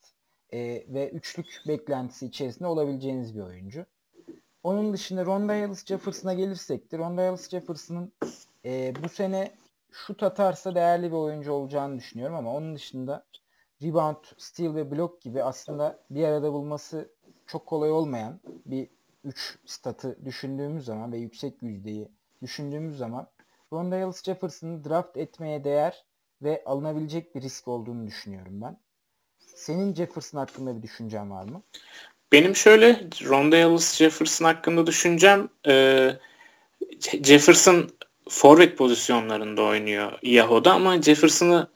[0.52, 0.58] e,
[0.88, 3.86] ve üçlük beklentisi içerisinde olabileceğiniz bir oyuncu.
[4.62, 8.12] Onun dışında Ronda Hills Jefferson'a gelirsek de Ronda Hills Jefferson'ın
[8.64, 9.54] e, bu sene
[9.90, 13.26] şut atarsa değerli bir oyuncu olacağını düşünüyorum ama onun dışında
[13.82, 17.12] rebound, steal ve block gibi aslında bir arada bulması
[17.46, 18.88] çok kolay olmayan bir
[19.24, 22.08] 3 statı düşündüğümüz zaman ve yüksek yüzdeyi
[22.42, 23.28] düşündüğümüz zaman
[23.72, 26.04] Ronda Hills Jefferson'ı draft etmeye değer
[26.42, 28.76] ve alınabilecek bir risk olduğunu düşünüyorum ben.
[29.38, 31.62] Senin Jefferson hakkında bir düşüncen var mı?
[32.32, 36.08] Benim şöyle Ronda Hills Jefferson hakkında düşüncem e,
[37.00, 37.90] Jefferson
[38.28, 41.68] forvet pozisyonlarında oynuyor Yahoo'da ama Jefferson'ı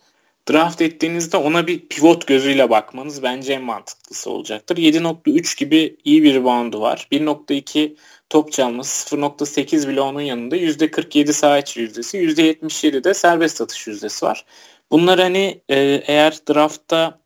[0.51, 4.77] draft ettiğinizde ona bir pivot gözüyle bakmanız bence en mantıklısı olacaktır.
[4.77, 7.09] 7.3 gibi iyi bir reboundu var.
[7.13, 7.97] 1.2
[8.31, 14.27] top çalması 0.8 bile onun yanında %47 saha içi yüzdesi %77 de serbest atış yüzdesi
[14.27, 14.45] var.
[14.91, 17.21] Bunlar hani e, eğer draftta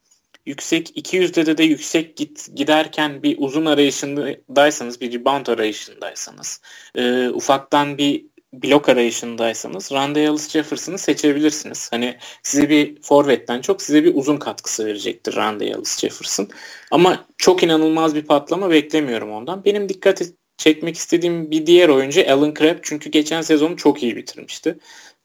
[0.46, 6.61] yüksek 200'de de, de yüksek git, giderken bir uzun arayışındaysanız bir rebound arayışındaysanız
[6.94, 11.92] e, ufaktan bir blok arayışındaysanız Randall Jefferson'ı seçebilirsiniz.
[11.92, 16.48] Hani size bir forvetten çok size bir uzun katkısı verecektir Randall Jefferson.
[16.90, 19.64] Ama çok inanılmaz bir patlama beklemiyorum ondan.
[19.64, 20.22] Benim dikkat
[20.56, 22.78] çekmek istediğim bir diğer oyuncu Alan Crabb.
[22.82, 24.78] Çünkü geçen sezonu çok iyi bitirmişti.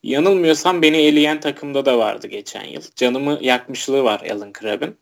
[0.03, 2.81] Yanılmıyorsam beni eleyen takımda da vardı geçen yıl.
[2.95, 4.97] Canımı yakmışlığı var Alan Crabb'in.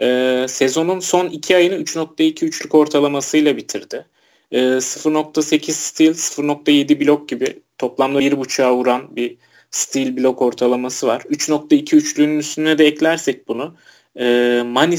[0.00, 4.06] Ee, sezonun son iki ayını 3.2 üçlük ortalamasıyla bitirdi.
[4.52, 9.36] Ee, 0.8 steal, 0.7 blok gibi toplamda 1.5'a vuran bir
[9.70, 11.20] steal blok ortalaması var.
[11.20, 13.76] 3.2 üçlüğünün üstüne de eklersek bunu
[14.16, 14.24] e,
[14.66, 14.98] money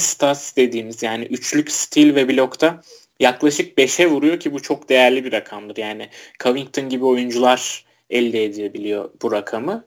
[0.57, 2.81] dediğimiz yani üçlük steal ve blokta
[3.19, 5.77] yaklaşık 5'e vuruyor ki bu çok değerli bir rakamdır.
[5.77, 6.09] Yani
[6.43, 9.85] Covington gibi oyuncular elde edebiliyor bu rakamı.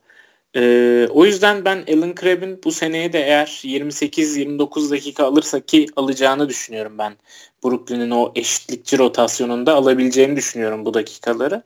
[0.57, 6.48] Ee, o yüzden ben Alan Crabb'in bu seneye de eğer 28-29 dakika alırsa ki alacağını
[6.48, 7.16] düşünüyorum ben.
[7.64, 11.62] Brooklyn'in o eşitlikçi rotasyonunda alabileceğini düşünüyorum bu dakikaları.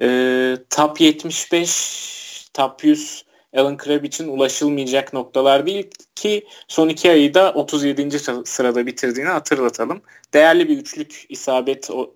[0.00, 3.24] Ee, top 75, top 100
[3.56, 8.18] Alan Crabb için ulaşılmayacak noktalar değil ki son iki ayı da 37.
[8.44, 10.02] sırada bitirdiğini hatırlatalım.
[10.34, 12.14] Değerli bir üçlük isabet o,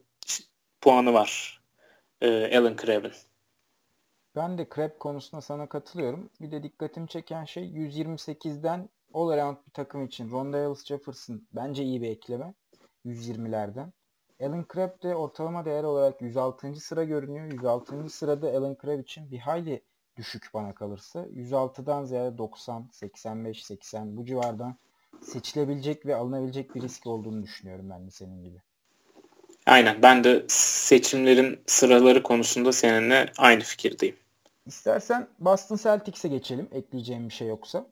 [0.81, 1.61] puanı var
[2.21, 3.13] e, Alan Crabb'in.
[4.37, 6.31] Ben de Crab konusunda sana katılıyorum.
[6.41, 12.03] Bir de dikkatimi çeken şey 128'den all around bir takım için Ronda Jefferson bence iyi
[12.03, 12.55] bir ekleme.
[13.07, 13.93] 120'lerden.
[14.43, 16.75] Alan Crab de ortalama değer olarak 106.
[16.75, 17.53] sıra görünüyor.
[17.53, 18.09] 106.
[18.09, 19.83] sırada Alan Crab için bir hayli
[20.17, 21.27] düşük bana kalırsa.
[21.27, 24.77] 106'dan ziyade 90, 85, 80 bu civardan
[25.23, 28.59] seçilebilecek ve alınabilecek bir risk olduğunu düşünüyorum ben de senin gibi.
[29.67, 34.17] Aynen ben de seçimlerin sıraları konusunda seninle aynı fikirdeyim.
[34.67, 37.87] İstersen Boston Celtics'e geçelim ekleyeceğim bir şey yoksa.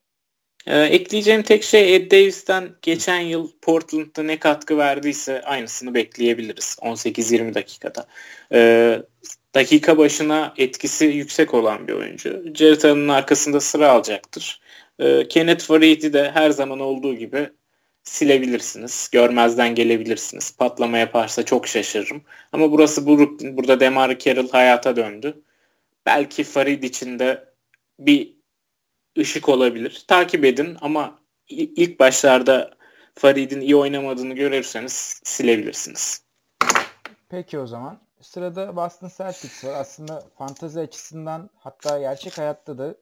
[0.67, 7.55] Ee, ekleyeceğim tek şey Ed Davis'ten geçen yıl Portland'da ne katkı verdiyse aynısını bekleyebiliriz 18-20
[7.55, 8.07] dakikada.
[8.53, 9.03] Ee,
[9.55, 12.55] dakika başına etkisi yüksek olan bir oyuncu.
[12.55, 14.61] Jared arkasında sıra alacaktır.
[14.99, 17.51] Ee, Kenneth Faried'i de her zaman olduğu gibi
[18.03, 19.09] silebilirsiniz.
[19.13, 20.57] Görmezden gelebilirsiniz.
[20.57, 22.23] Patlama yaparsa çok şaşırırım.
[22.53, 23.57] Ama burası Brooklyn.
[23.57, 25.43] Burada Demar Carroll hayata döndü.
[26.07, 27.45] Belki Farid için de
[27.99, 28.36] bir
[29.19, 30.05] ışık olabilir.
[30.09, 32.71] Takip edin ama ilk başlarda
[33.15, 36.23] Farid'in iyi oynamadığını görürseniz silebilirsiniz.
[37.29, 37.99] Peki o zaman.
[38.21, 39.75] Sırada Boston Celtics var.
[39.75, 42.95] Aslında fantazi açısından hatta gerçek hayatta da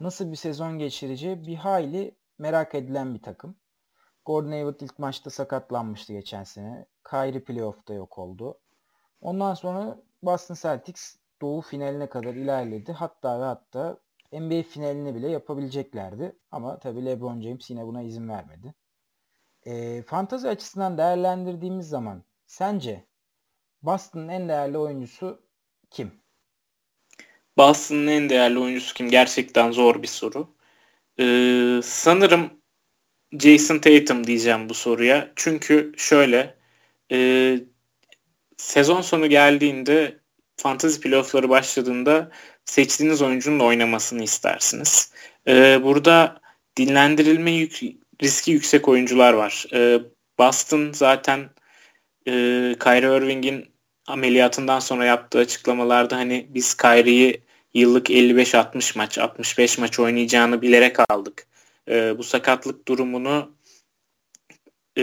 [0.00, 3.56] nasıl bir sezon geçireceği bir hayli merak edilen bir takım.
[4.24, 6.86] Gordon Hayward ilk maçta sakatlanmıştı geçen sene.
[7.10, 8.58] Kyrie playoff'ta yok oldu.
[9.20, 12.92] Ondan sonra Boston Celtics Doğu finaline kadar ilerledi.
[12.92, 13.98] Hatta ve hatta
[14.40, 16.36] NBA finalini bile yapabileceklerdi.
[16.50, 18.74] Ama tabi LeBron James yine buna izin vermedi.
[19.66, 23.04] E, fantazi açısından değerlendirdiğimiz zaman sence
[23.82, 25.42] Boston'ın en değerli oyuncusu
[25.90, 26.12] kim?
[27.56, 29.10] Boston'ın en değerli oyuncusu kim?
[29.10, 30.54] Gerçekten zor bir soru.
[31.20, 32.50] Ee, sanırım
[33.32, 35.32] Jason Tatum diyeceğim bu soruya.
[35.36, 36.54] Çünkü şöyle
[37.12, 37.58] e,
[38.56, 40.20] sezon sonu geldiğinde
[40.56, 42.30] fantasy playoffları başladığında
[42.64, 45.12] seçtiğiniz oyuncunun da oynamasını istersiniz.
[45.48, 46.40] Ee, burada
[46.76, 47.80] dinlendirilme yük,
[48.22, 49.66] riski yüksek oyuncular var.
[49.72, 50.00] E,
[50.38, 51.50] Boston zaten
[52.26, 52.32] e,
[52.80, 53.74] Kyrie Irving'in
[54.06, 57.42] ameliyatından sonra yaptığı açıklamalarda hani biz Kyrie'yi
[57.74, 61.46] yıllık 55-60 maç, 65 maç oynayacağını bilerek aldık.
[61.88, 63.52] E, bu sakatlık durumunu
[64.98, 65.02] e,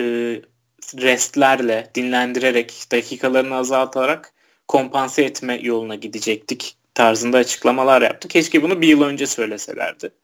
[0.96, 4.34] restlerle, dinlendirerek, dakikalarını azaltarak
[4.71, 8.27] kompanse etme yoluna gidecektik tarzında açıklamalar yaptı.
[8.27, 10.10] Keşke bunu bir yıl önce söyleselerdi.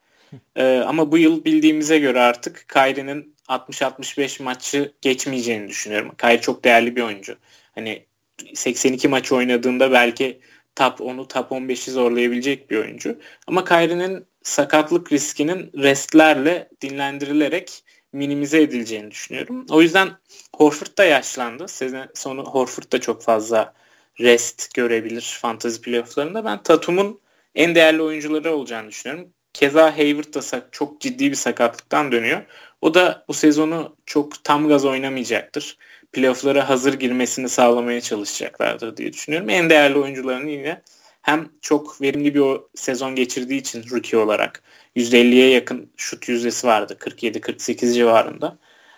[0.55, 6.11] Ee, ama bu yıl bildiğimize göre artık Kyrie'nin 60-65 maçı geçmeyeceğini düşünüyorum.
[6.17, 7.35] Kyrie çok değerli bir oyuncu.
[7.75, 8.05] Hani
[8.53, 10.39] 82 maç oynadığında belki
[10.75, 13.19] top 10'u top 15'i zorlayabilecek bir oyuncu.
[13.47, 17.83] Ama Kyrie'nin sakatlık riskinin restlerle dinlendirilerek
[18.13, 19.65] minimize edileceğini düşünüyorum.
[19.69, 20.09] O yüzden
[20.55, 21.67] Horford da yaşlandı.
[21.67, 23.73] Sezon sonu Horford da çok fazla
[24.19, 26.45] rest görebilir fantasy playofflarında.
[26.45, 27.21] Ben Tatum'un
[27.55, 29.33] en değerli oyuncuları olacağını düşünüyorum.
[29.53, 32.41] Keza Hayward da çok ciddi bir sakatlıktan dönüyor.
[32.81, 35.77] O da bu sezonu çok tam gaz oynamayacaktır.
[36.11, 39.49] Playoff'lara hazır girmesini sağlamaya çalışacaklardır diye düşünüyorum.
[39.49, 40.81] En değerli oyuncuların yine
[41.21, 42.43] hem çok verimli bir
[42.75, 44.63] sezon geçirdiği için rookie olarak
[44.95, 46.97] %50'ye yakın şut yüzdesi vardı.
[46.99, 48.57] 47-48 civarında.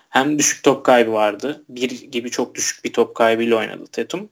[0.09, 1.63] Hem düşük top kaybı vardı.
[1.69, 4.29] Bir gibi çok düşük bir top kaybıyla oynadı Tatum.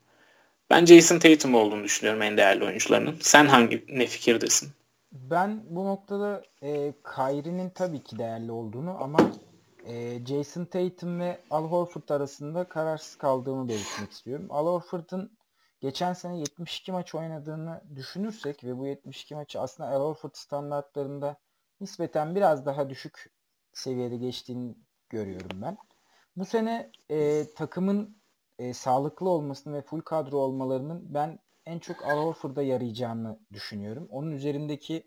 [0.70, 3.18] Ben Jason Tatum olduğunu düşünüyorum en değerli oyuncularının.
[3.22, 4.72] Sen hangi ne fikirdesin?
[5.12, 9.32] Ben bu noktada e, Kyrie'nin tabii ki değerli olduğunu ama
[9.86, 14.48] e, Jason Tatum ve Al Horford arasında kararsız kaldığımı belirtmek istiyorum.
[14.50, 15.38] Al Horford'un
[15.82, 21.38] geçen sene 72 maç oynadığını düşünürsek ve bu 72 maçı aslında Al Horford standartlarında
[21.82, 23.30] nispeten biraz daha düşük
[23.74, 24.76] seviyede geçtiğini
[25.10, 25.78] görüyorum ben.
[26.36, 28.17] Bu sene e, takımın
[28.60, 34.08] e, sağlıklı olmasını ve full kadro olmalarının ben en çok Al Horford'a yarayacağını düşünüyorum.
[34.12, 35.04] Onun üzerindeki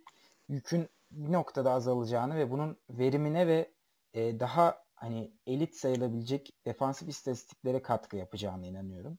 [0.49, 3.71] yükün bir noktada azalacağını ve bunun verimine ve
[4.15, 9.19] e, daha hani elit sayılabilecek defansif istatistiklere katkı yapacağını inanıyorum.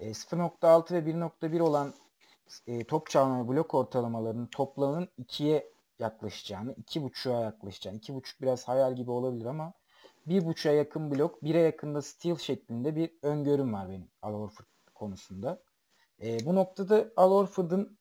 [0.00, 1.94] E, 0.6 ve 1.1 olan
[2.66, 9.10] e, top çalma ve blok ortalamalarının toplamının 2'ye yaklaşacağını, 2.5'a yaklaşacağını, 2.5 biraz hayal gibi
[9.10, 9.72] olabilir ama
[10.26, 15.62] 1.5'a yakın blok, 1'e yakında steal şeklinde bir öngörüm var benim Al Horford konusunda.
[16.22, 17.98] E, bu noktada Al Horford'un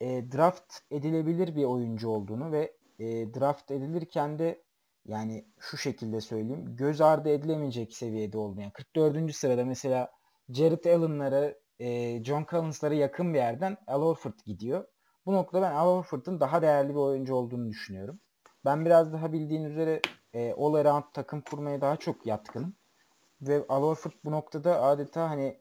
[0.00, 4.64] e, draft edilebilir bir oyuncu olduğunu ve e, draft edilirken de
[5.06, 8.60] yani şu şekilde söyleyeyim göz ardı edilemeyecek seviyede olduğunu.
[8.60, 9.34] Yani 44.
[9.34, 10.10] sırada mesela
[10.48, 14.84] Jared Allen'lara, e, John Collins'lara yakın bir yerden Al Horford gidiyor.
[15.26, 18.20] Bu noktada ben Al Horford'un daha değerli bir oyuncu olduğunu düşünüyorum.
[18.64, 20.00] Ben biraz daha bildiğin üzere
[20.34, 22.76] e, all around takım kurmaya daha çok yatkınım.
[23.40, 25.60] Ve Al Horford bu noktada adeta hani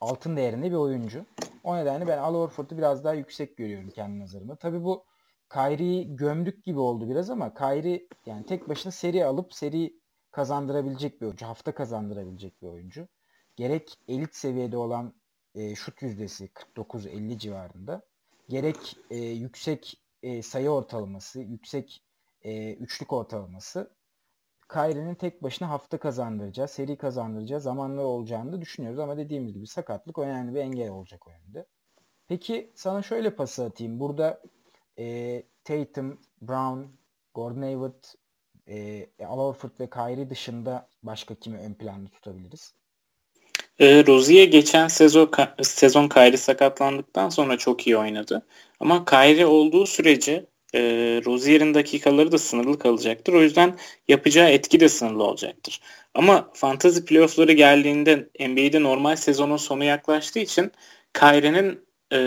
[0.00, 1.26] altın değerinde bir oyuncu.
[1.64, 4.56] O nedenle ben Al Horford'u biraz daha yüksek görüyorum kendi nazarımda.
[4.56, 5.04] Tabii bu
[5.52, 11.26] Kyrie'yi gömdük gibi oldu biraz ama Kyrie yani tek başına seri alıp seri kazandırabilecek bir
[11.26, 11.46] oyuncu.
[11.46, 13.08] Hafta kazandırabilecek bir oyuncu.
[13.56, 15.14] Gerek elit seviyede olan
[15.54, 18.02] e, şut yüzdesi 49-50 civarında.
[18.48, 22.05] Gerek e, yüksek e, sayı ortalaması, yüksek
[22.46, 23.90] e, üçlük ortalaması
[24.72, 28.98] Kyrie'nin tek başına hafta kazandıracağı, seri kazandıracağı zamanlar olacağını da düşünüyoruz.
[28.98, 31.30] Ama dediğim gibi sakatlık önemli bir engel olacak o.
[32.28, 34.00] Peki sana şöyle pası atayım.
[34.00, 34.42] Burada
[34.98, 36.80] e, Tatum, Brown,
[37.34, 38.04] Gordon Hayward,
[38.68, 42.74] e, Al Horford ve Kyrie dışında başka kimi ön planda tutabiliriz?
[43.78, 45.30] E, Rozier geçen sezon
[45.62, 48.46] sezon Kyrie sakatlandıktan sonra çok iyi oynadı.
[48.80, 50.80] Ama Kyrie olduğu sürece e,
[51.26, 53.32] Rozier'in dakikaları da sınırlı kalacaktır.
[53.32, 53.76] O yüzden
[54.08, 55.80] yapacağı etki de sınırlı olacaktır.
[56.14, 60.72] Ama fantasy playoff'ları geldiğinde NBA'de normal sezonun sonu yaklaştığı için
[61.14, 62.18] Kyrie'nin e,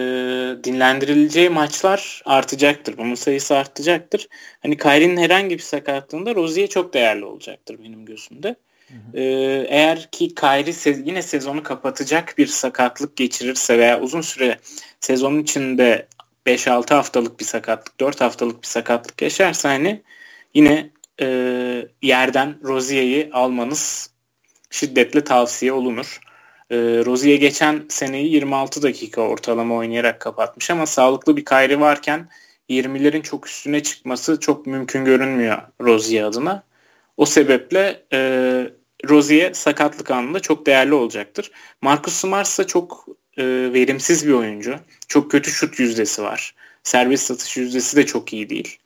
[0.64, 2.98] dinlendirileceği maçlar artacaktır.
[2.98, 4.28] Bunun sayısı artacaktır.
[4.62, 8.56] Hani Kyrie'nin herhangi bir sakatlığında Rozier çok değerli olacaktır benim gözümde.
[9.14, 9.22] Ee,
[9.70, 14.60] eğer ki Kyrie se- yine sezonu kapatacak bir sakatlık geçirirse veya uzun süre
[15.00, 16.08] sezonun içinde
[16.46, 20.02] 5-6 haftalık bir sakatlık, 4 haftalık bir sakatlık yaşarsa hani
[20.54, 20.90] yine
[21.22, 21.28] e,
[22.02, 24.10] yerden Rozier'i almanız
[24.70, 26.20] şiddetle tavsiye olunur.
[26.70, 32.30] E, Rozier geçen seneyi 26 dakika ortalama oynayarak kapatmış ama sağlıklı bir Kyrie varken
[32.70, 36.64] 20'lerin çok üstüne çıkması çok mümkün görünmüyor Rozier adına.
[37.18, 38.20] O sebeple e,
[39.10, 41.52] Rozier sakatlık anında çok değerli olacaktır.
[41.82, 43.06] Marcus Smart ise çok
[43.40, 44.76] e, verimsiz bir oyuncu.
[45.08, 46.56] Çok kötü şut yüzdesi var.
[46.84, 48.78] Servis satış yüzdesi de çok iyi değil.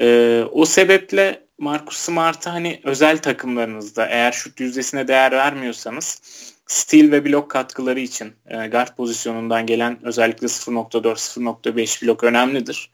[0.00, 6.20] E, o sebeple Marcus Smart'ı hani özel takımlarınızda eğer şut yüzdesine değer vermiyorsanız
[6.66, 12.90] steal ve blok katkıları için e, guard pozisyonundan gelen özellikle 0.4 0.5 blok önemlidir.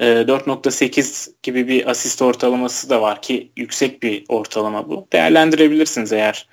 [0.00, 5.08] 4.8 gibi bir asist ortalaması da var ki yüksek bir ortalama bu.
[5.12, 6.48] Değerlendirebilirsiniz eğer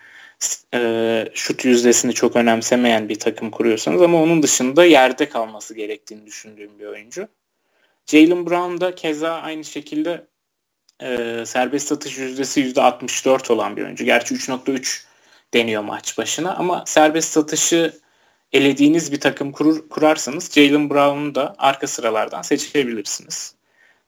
[0.73, 6.79] e, şut yüzdesini çok önemsemeyen bir takım kuruyorsanız ama onun dışında yerde kalması gerektiğini düşündüğüm
[6.79, 7.27] bir oyuncu.
[8.05, 10.27] Jalen Brown da keza aynı şekilde
[11.01, 14.05] e, serbest atış yüzdesi %64 olan bir oyuncu.
[14.05, 15.03] Gerçi 3.3
[15.53, 17.93] deniyor maç başına ama serbest atışı
[18.53, 23.55] elediğiniz bir takım kurur, kurarsanız Jalen Brown'u da arka sıralardan seçebilirsiniz.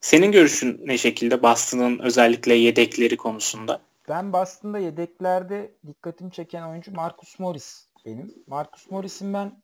[0.02, 3.82] Senin görüşün ne şekilde Boston'ın özellikle yedekleri konusunda?
[4.08, 8.44] Ben Boston'da yedeklerde dikkatimi çeken oyuncu Marcus Morris benim.
[8.48, 9.64] Marcus Morris'in ben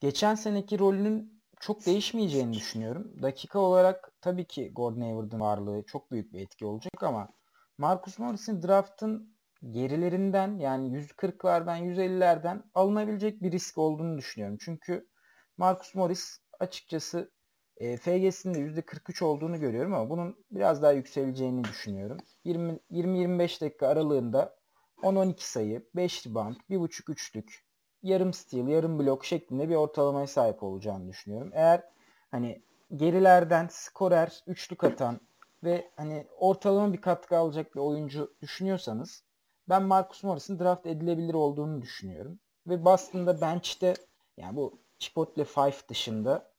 [0.00, 3.22] geçen seneki rolünün çok değişmeyeceğini düşünüyorum.
[3.22, 7.28] Dakika olarak tabii ki Gordon Hayward'ın varlığı çok büyük bir etki olacak ama
[7.78, 9.36] Marcus Morris'in draft'ın
[9.70, 14.58] gerilerinden yani 140'lardan 150'lerden alınabilecek bir risk olduğunu düşünüyorum.
[14.60, 15.08] Çünkü
[15.56, 17.30] Marcus Morris açıkçası
[17.76, 22.18] e, FG'sinde %43 olduğunu görüyorum ama bunun biraz daha yükseleceğini düşünüyorum.
[22.44, 24.56] 20-25 dakika aralığında
[25.02, 27.64] 10-12 sayı, 5 rebound, 1.5 üçlük,
[28.02, 31.50] yarım steal, yarım blok şeklinde bir ortalamaya sahip olacağını düşünüyorum.
[31.54, 31.82] Eğer
[32.30, 32.62] hani
[32.96, 35.20] gerilerden skorer, üçlük atan
[35.64, 39.24] ve hani ortalama bir katkı alacak bir oyuncu düşünüyorsanız
[39.68, 42.38] ben Marcus Morris'in draft edilebilir olduğunu düşünüyorum.
[42.66, 43.94] Ve Boston'da bench'te
[44.36, 46.51] yani bu Chipotle 5 dışında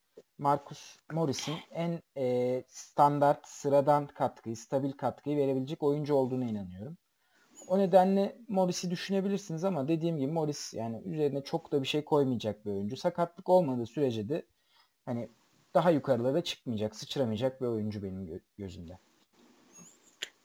[0.43, 6.97] Marcus Morris'in en e, standart sıradan katkıyı, stabil katkıyı verebilecek oyuncu olduğuna inanıyorum.
[7.67, 12.65] O nedenle Morris'i düşünebilirsiniz ama dediğim gibi Morris yani üzerine çok da bir şey koymayacak
[12.65, 12.97] bir oyuncu.
[12.97, 14.43] Sakatlık olmadığı sürece de
[15.05, 15.29] hani
[15.73, 18.97] daha yukarılara çıkmayacak, sıçramayacak bir oyuncu benim gözümde.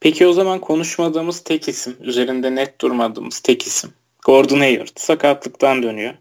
[0.01, 3.92] Peki o zaman konuşmadığımız tek isim, üzerinde net durmadığımız tek isim.
[4.24, 6.14] Gordon Hayward sakatlıktan dönüyor.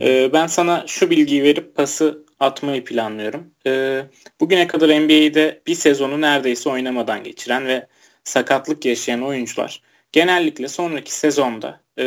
[0.00, 3.50] Ee, ben sana şu bilgiyi verip pası atmayı planlıyorum.
[3.66, 4.02] Ee,
[4.40, 7.86] bugüne kadar NBA'de bir sezonu neredeyse oynamadan geçiren ve
[8.24, 9.82] sakatlık yaşayan oyuncular
[10.12, 12.06] genellikle sonraki sezonda e,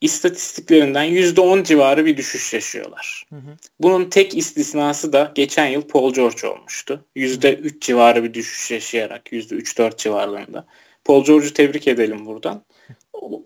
[0.00, 3.24] istatistiklerinden %10 civarı bir düşüş yaşıyorlar.
[3.28, 3.56] Hı hı.
[3.80, 7.04] Bunun tek istisnası da geçen yıl Paul George olmuştu.
[7.16, 10.66] %3 civarı bir düşüş yaşayarak %3-4 civarlarında.
[11.04, 12.64] Paul George'u tebrik edelim buradan.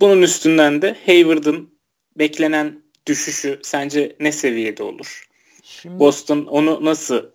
[0.01, 1.75] Bunun üstünden de Hayward'ın
[2.19, 5.27] beklenen düşüşü sence ne seviyede olur?
[5.63, 7.31] Şimdi, Boston onu nasıl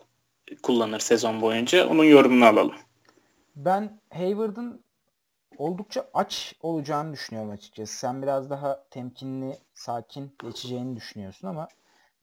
[0.62, 1.88] kullanır sezon boyunca?
[1.88, 2.74] Onun yorumunu alalım.
[3.56, 4.84] Ben Hayward'ın
[5.58, 7.98] oldukça aç olacağını düşünüyorum açıkçası.
[7.98, 11.68] Sen biraz daha temkinli, sakin geçeceğini düşünüyorsun ama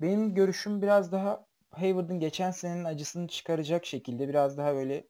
[0.02, 5.08] benim görüşüm biraz daha Hayward'ın geçen senenin acısını çıkaracak şekilde biraz daha böyle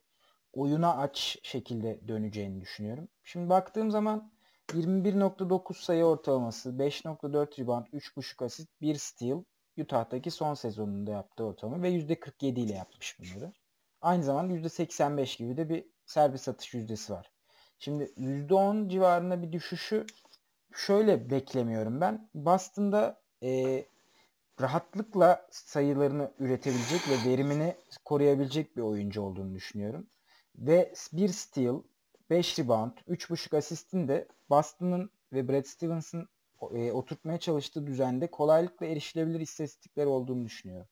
[0.53, 3.07] oyuna aç şekilde döneceğini düşünüyorum.
[3.23, 4.31] Şimdi baktığım zaman
[4.69, 9.43] 21.9 sayı ortalaması, 5.4 rebound, 3.5 asist, 1 steal
[9.77, 13.53] Utah'taki son sezonunda yaptığı ortalama ve %47 ile yapmış bunları.
[14.01, 17.31] Aynı zamanda %85 gibi de bir servis atış yüzdesi var.
[17.79, 20.05] Şimdi %10 civarında bir düşüşü
[20.73, 22.29] şöyle beklemiyorum ben.
[22.33, 23.85] Boston'da e,
[24.61, 30.07] rahatlıkla sayılarını üretebilecek ve verimini koruyabilecek bir oyuncu olduğunu düşünüyorum.
[30.55, 31.81] Ve bir steal,
[32.29, 36.29] 5 rebound, 3.5 asistin de Boston'ın ve Brad Stevens'ın
[36.73, 40.87] e, oturtmaya çalıştığı düzende kolaylıkla erişilebilir istatistikler olduğunu düşünüyorum.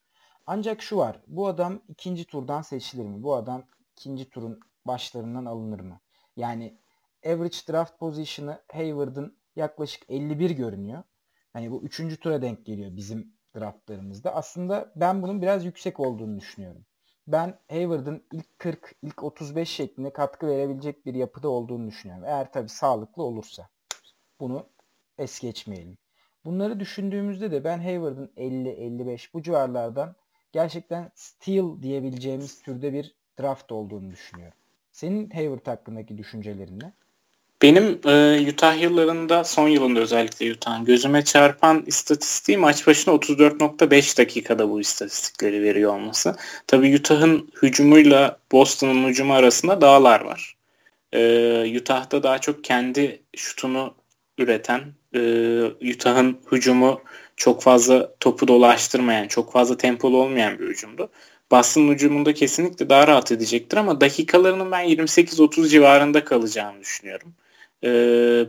[0.46, 1.22] Ancak şu var.
[1.28, 3.24] Bu adam ikinci turdan seçilir mi?
[3.24, 6.00] Bu adam ikinci turun başlarından alınır mı?
[6.36, 6.80] Yani
[7.26, 11.04] average draft position'ı Hayward'ın yaklaşık 51 görünüyor.
[11.54, 14.36] Hani bu üçüncü tura denk geliyor bizim draftlarımızda.
[14.36, 16.86] Aslında ben bunun biraz yüksek olduğunu düşünüyorum.
[17.28, 22.26] Ben Hayward'ın ilk 40, ilk 35 şeklinde katkı verebilecek bir yapıda olduğunu düşünüyorum.
[22.26, 23.70] Eğer tabii sağlıklı olursa.
[24.40, 24.70] Bunu
[25.18, 25.98] es geçmeyelim.
[26.46, 30.16] Bunları düşündüğümüzde de ben Hayward'ın 50-55 bu civarlardan
[30.52, 34.58] gerçekten steal diyebileceğimiz türde bir draft olduğunu düşünüyorum.
[34.92, 36.94] Senin Hayward hakkındaki düşüncelerin ne?
[37.62, 44.70] Benim e, Utah yıllarında son yılında özellikle Utah'ın gözüme çarpan istatistiği maç başına 34.5 dakikada
[44.70, 46.36] bu istatistikleri veriyor olması.
[46.68, 50.58] Tabii Utah'ın hücumuyla Boston'ın hücumu arasında dağlar var.
[51.14, 53.96] E, Utah'da daha çok kendi şutunu
[54.38, 54.82] üreten,
[55.14, 57.02] e, Utah'ın hücumu
[57.38, 61.10] çok fazla topu dolaştırmayan, çok fazla tempolu olmayan bir hücumdu.
[61.52, 67.34] Boston hücumunda kesinlikle daha rahat edecektir ama dakikalarının ben 28-30 civarında kalacağını düşünüyorum.
[67.84, 67.88] Ee,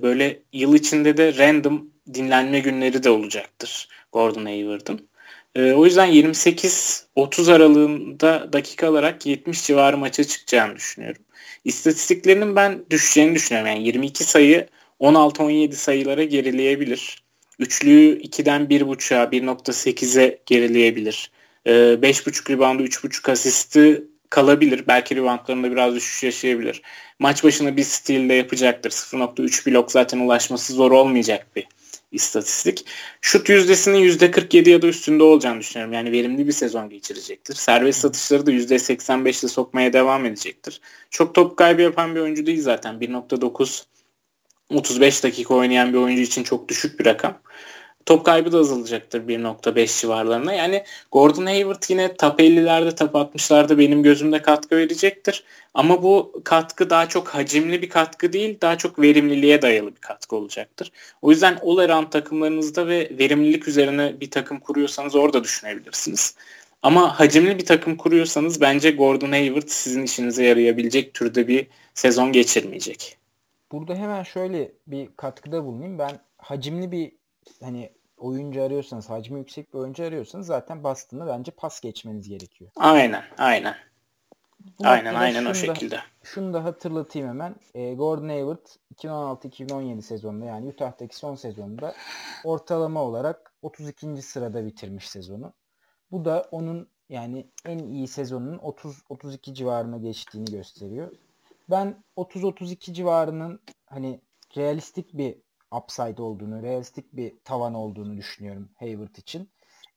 [0.03, 5.09] böyle yıl içinde de random dinlenme günleri de olacaktır Gordon Hayward'ın.
[5.55, 11.23] Ee, o yüzden 28-30 aralığında dakika olarak 70 civarı maça çıkacağını düşünüyorum.
[11.65, 13.71] İstatistiklerinin ben düşeceğini düşünüyorum.
[13.71, 14.69] Yani 22 sayı
[15.01, 17.24] 16-17 sayılara gerileyebilir.
[17.59, 21.30] Üçlüyü 2'den 1.5'a 1.8'e gerileyebilir.
[21.66, 24.84] Ee, 5.5 reboundu 3.5 asisti kalabilir.
[24.88, 26.82] Belki reboundlarında biraz düşüş yaşayabilir.
[27.18, 28.90] Maç başına bir steal de yapacaktır.
[28.90, 31.66] 0.3 blok zaten ulaşması zor olmayacak bir
[32.12, 32.86] istatistik.
[33.20, 35.95] Şut yüzdesinin %47 ya da üstünde olacağını düşünüyorum.
[35.95, 37.55] Yani verimli bir sezon geçirecektir.
[37.55, 40.80] Serbest satışları da %85'le sokmaya devam edecektir.
[41.11, 42.95] Çok top kaybı yapan bir oyuncu değil zaten.
[42.95, 43.84] 1.9
[44.71, 47.39] 35 dakika oynayan bir oyuncu için çok düşük bir rakam.
[48.07, 50.53] Top kaybı da azalacaktır 1.5 civarlarına.
[50.53, 55.45] Yani Gordon Hayward yine top 50'lerde top 60'larda benim gözümde katkı verecektir.
[55.75, 60.37] Ama bu katkı daha çok hacimli bir katkı değil, daha çok verimliliğe dayalı bir katkı
[60.37, 60.93] olacaktır.
[61.23, 66.35] O yüzden all around takımlarınızda ve verimlilik üzerine bir takım kuruyorsanız orada düşünebilirsiniz.
[66.83, 73.24] Ama hacimli bir takım kuruyorsanız bence Gordon Hayward sizin işinize yarayabilecek türde bir sezon geçirmeyecek.
[73.75, 75.99] Burada hemen şöyle bir katkıda bulunayım.
[75.99, 77.12] Ben hacimli bir
[77.61, 82.70] hani oyuncu arıyorsanız, hacmi yüksek bir oyuncu arıyorsanız zaten bastığında bence pas geçmeniz gerekiyor.
[82.77, 83.75] Aynen, aynen.
[84.79, 86.01] Bu aynen, aynen o şekilde.
[86.22, 87.57] şunu da hatırlatayım hemen.
[87.75, 91.95] E, Gordon Hayward 2016-2017 sezonunda yani Utah'taki son sezonunda
[92.45, 94.22] ortalama olarak 32.
[94.22, 95.53] sırada bitirmiş sezonu.
[96.11, 101.12] Bu da onun yani en iyi sezonunun 30-32 civarına geçtiğini gösteriyor.
[101.71, 104.21] Ben 30-32 civarının hani
[104.57, 105.37] realistik bir
[105.73, 109.51] upside olduğunu, realistik bir tavan olduğunu düşünüyorum Hayward için.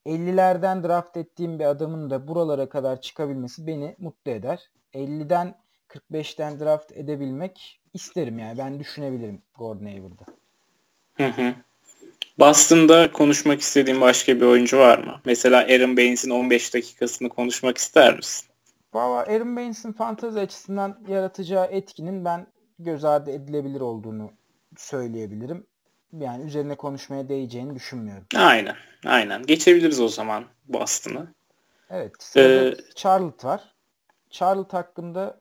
[0.06, 4.70] 50'lerden draft ettiğim bir adamın da buralara kadar çıkabilmesi beni mutlu eder.
[4.94, 5.54] 50'den
[5.88, 8.58] 45'ten draft edebilmek isterim yani.
[8.58, 10.24] Ben düşünebilirim Gordon Hayward'ı.
[11.14, 11.54] Hı hı.
[12.38, 15.20] Boston'da konuşmak istediğin başka bir oyuncu var mı?
[15.24, 18.47] Mesela Aaron Baines'in 15 dakikasını konuşmak ister misin?
[18.94, 22.46] Valla Aaron Baines'in fantazi açısından yaratacağı etkinin ben
[22.78, 24.30] göz ardı edilebilir olduğunu
[24.76, 25.66] söyleyebilirim.
[26.12, 28.26] Yani üzerine konuşmaya değeceğini düşünmüyorum.
[28.36, 28.76] Aynen.
[29.06, 29.42] Aynen.
[29.42, 31.34] Geçebiliriz o zaman Boston'ı.
[31.90, 32.32] Evet.
[32.36, 33.74] Ee, Charlotte var.
[34.30, 35.40] Charlotte hakkında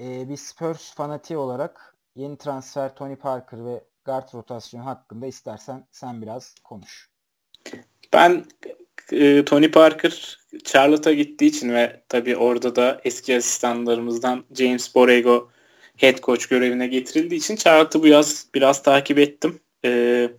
[0.00, 6.22] e, bir Spurs fanatiği olarak yeni transfer Tony Parker ve guard rotasyonu hakkında istersen sen
[6.22, 7.10] biraz konuş.
[8.12, 8.44] Ben
[9.12, 15.50] e, Tony Parker Charlotte'a gittiği için ve tabii orada da eski asistanlarımızdan James Borrego
[15.96, 19.60] head coach görevine getirildiği için Charlotte'ı bu yaz biraz takip ettim.
[19.84, 20.30] Ee,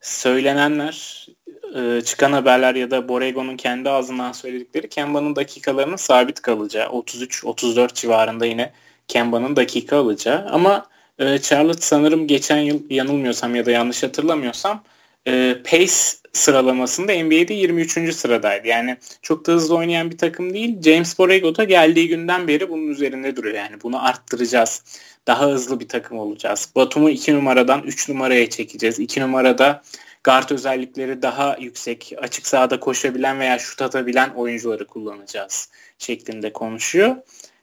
[0.00, 1.26] söylenenler,
[1.74, 6.88] e, çıkan haberler ya da Borrego'nun kendi ağzından söyledikleri Kemba'nın dakikalarının sabit kalacağı.
[6.88, 8.72] 33-34 civarında yine
[9.08, 10.46] Kemba'nın dakika alacağı.
[10.50, 10.86] Ama
[11.18, 14.82] e, Charlotte sanırım geçen yıl yanılmıyorsam ya da yanlış hatırlamıyorsam
[15.26, 15.94] e, pace
[16.32, 18.14] sıralamasında NBA'de 23.
[18.14, 18.68] sıradaydı.
[18.68, 20.82] Yani çok da hızlı oynayan bir takım değil.
[20.82, 23.54] James Borrego da geldiği günden beri bunun üzerinde duruyor.
[23.54, 24.82] Yani bunu arttıracağız.
[25.26, 26.72] Daha hızlı bir takım olacağız.
[26.76, 28.98] Batum'u 2 numaradan 3 numaraya çekeceğiz.
[28.98, 29.82] 2 numarada
[30.24, 37.16] guard özellikleri daha yüksek, açık sahada koşabilen veya şut atabilen oyuncuları kullanacağız şeklinde konuşuyor.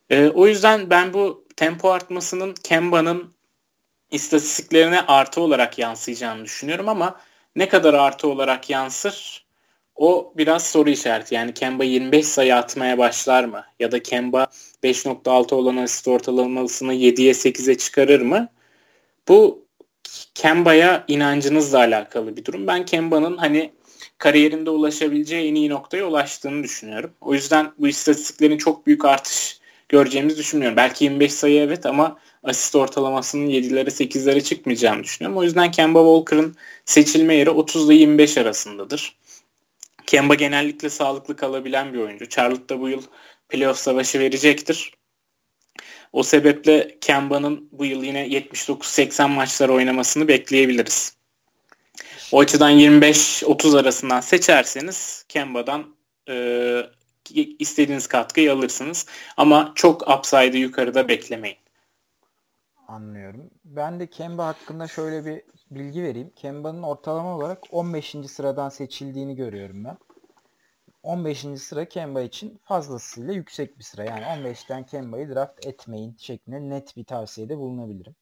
[0.09, 3.35] E, o yüzden ben bu tempo artmasının Kemba'nın
[4.11, 7.19] istatistiklerine artı olarak yansıyacağını düşünüyorum ama
[7.55, 9.45] ne kadar artı olarak yansır
[9.95, 11.35] o biraz soru işareti.
[11.35, 13.65] Yani Kemba 25 sayı atmaya başlar mı?
[13.79, 14.47] Ya da Kemba
[14.83, 18.47] 5.6 olan asist ortalamasını 7'ye 8'e çıkarır mı?
[19.27, 19.65] Bu
[20.33, 22.67] Kemba'ya inancınızla alakalı bir durum.
[22.67, 23.71] Ben Kemba'nın hani
[24.17, 27.13] kariyerinde ulaşabileceği en iyi noktaya ulaştığını düşünüyorum.
[27.21, 30.77] O yüzden bu istatistiklerin çok büyük artış göreceğimizi düşünmüyorum.
[30.77, 35.37] Belki 25 sayı evet ama asist ortalamasının 7'lere 8'lere çıkmayacağını düşünüyorum.
[35.37, 36.55] O yüzden Kemba Walker'ın
[36.85, 39.17] seçilme yeri 30 ile 25 arasındadır.
[40.05, 42.29] Kemba genellikle sağlıklı kalabilen bir oyuncu.
[42.29, 43.01] Charlotte da bu yıl
[43.49, 44.91] playoff savaşı verecektir.
[46.13, 51.15] O sebeple Kemba'nın bu yıl yine 79-80 maçlar oynamasını bekleyebiliriz.
[52.31, 55.95] O açıdan 25-30 arasından seçerseniz Kemba'dan
[56.29, 56.33] e,
[57.31, 59.05] istediğiniz katkıyı alırsınız.
[59.37, 61.57] Ama çok upside'ı yukarıda beklemeyin.
[62.87, 63.49] Anlıyorum.
[63.65, 66.31] Ben de Kemba hakkında şöyle bir bilgi vereyim.
[66.35, 68.15] Kemba'nın ortalama olarak 15.
[68.27, 69.97] sıradan seçildiğini görüyorum ben.
[71.03, 71.39] 15.
[71.39, 74.03] sıra Kemba için fazlasıyla yüksek bir sıra.
[74.03, 78.15] Yani 15'ten Kemba'yı draft etmeyin şeklinde net bir tavsiyede bulunabilirim.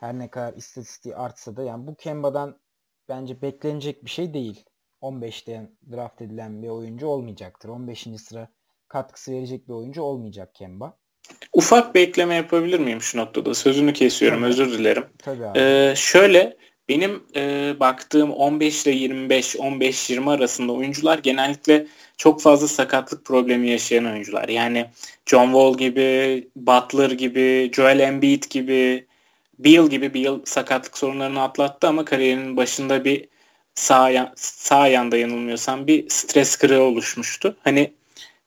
[0.00, 2.58] Her ne kadar istatistiği artsa da yani bu Kemba'dan
[3.08, 4.64] bence beklenecek bir şey değil.
[5.02, 7.68] 15'ten draft edilen bir oyuncu olmayacaktır.
[7.68, 8.06] 15.
[8.18, 8.48] sıra
[8.88, 10.96] katkısı verecek bir oyuncu olmayacak Kemba.
[11.52, 13.54] Ufak bir ekleme yapabilir miyim şu noktada?
[13.54, 14.48] Sözünü kesiyorum Tabii.
[14.48, 15.04] özür dilerim.
[15.18, 15.58] Tabii abi.
[15.58, 16.56] Ee, şöyle
[16.88, 21.86] benim e, baktığım 15 ile 25, 15-20 arasında oyuncular genellikle
[22.16, 24.48] çok fazla sakatlık problemi yaşayan oyuncular.
[24.48, 24.86] Yani
[25.26, 29.06] John Wall gibi, Butler gibi, Joel Embiid gibi,
[29.58, 33.28] Beal gibi Beal sakatlık sorunlarını atlattı ama kariyerinin başında bir
[33.76, 37.56] sağ, sağ yanda yanılmıyorsam bir stres kırığı oluşmuştu.
[37.64, 37.94] Hani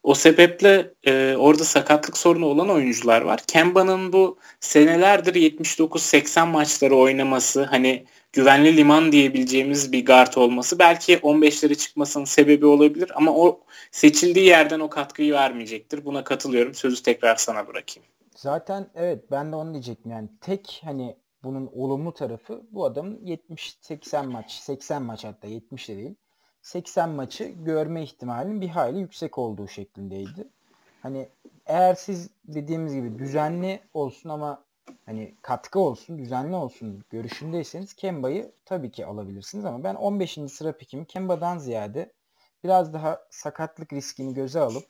[0.02, 3.40] O sebeple e, orada sakatlık sorunu olan oyuncular var.
[3.46, 11.74] Kemba'nın bu senelerdir 79-80 maçları oynaması hani güvenli liman diyebileceğimiz bir guard olması belki 15'lere
[11.74, 13.60] çıkmasının sebebi olabilir ama o
[13.90, 16.04] seçildiği yerden o katkıyı vermeyecektir.
[16.04, 16.74] Buna katılıyorum.
[16.74, 18.08] Sözü tekrar sana bırakayım.
[18.36, 24.26] Zaten evet ben de onu diyecektim yani tek hani bunun olumlu tarafı bu adamın 70-80
[24.26, 26.14] maç 80 maç hatta 70 de değil
[26.62, 30.48] 80 maçı görme ihtimalinin bir hayli yüksek olduğu şeklindeydi.
[31.02, 31.28] Hani
[31.66, 34.64] eğer siz dediğimiz gibi düzenli olsun ama
[35.06, 40.38] hani katkı olsun, düzenli olsun görüşündeyseniz Kemba'yı tabii ki alabilirsiniz ama ben 15.
[40.48, 42.12] sıra pikimi Kemba'dan ziyade
[42.64, 44.86] biraz daha sakatlık riskini göze alıp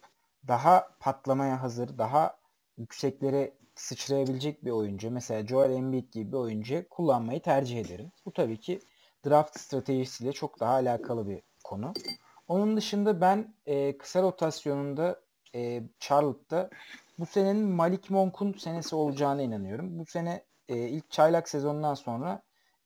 [0.49, 2.37] daha patlamaya hazır, daha
[2.79, 8.13] yükseklere sıçrayabilecek bir oyuncu mesela Joel Embiid gibi bir oyuncu kullanmayı tercih ederim.
[8.27, 8.81] Bu tabii ki
[9.27, 11.93] draft stratejisiyle çok daha alakalı bir konu.
[12.49, 15.21] Onun dışında ben e, kısa rotasyonunda
[15.55, 16.71] e, Charlotte'da
[17.19, 19.99] bu senenin Malik Monk'un senesi olacağına inanıyorum.
[19.99, 22.43] Bu sene e, ilk çaylak sezonundan sonra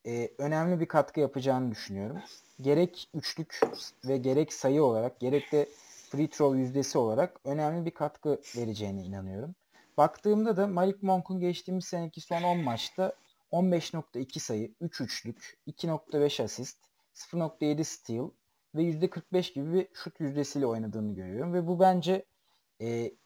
[0.07, 2.19] e, önemli bir katkı yapacağını düşünüyorum.
[2.61, 3.61] Gerek üçlük
[4.05, 5.69] ve gerek sayı olarak gerek de
[6.11, 9.55] free throw yüzdesi olarak önemli bir katkı vereceğine inanıyorum.
[9.97, 13.13] Baktığımda da Malik Monk'un geçtiğimiz seneki son 10 maçta
[13.53, 16.79] 15.2 sayı, 3 üçlük, 2.5 asist,
[17.15, 18.31] 0.7 steal
[18.75, 21.55] ve %45 gibi bir şut yüzdesiyle oynadığını görüyorum.
[21.55, 22.25] Ve bu bence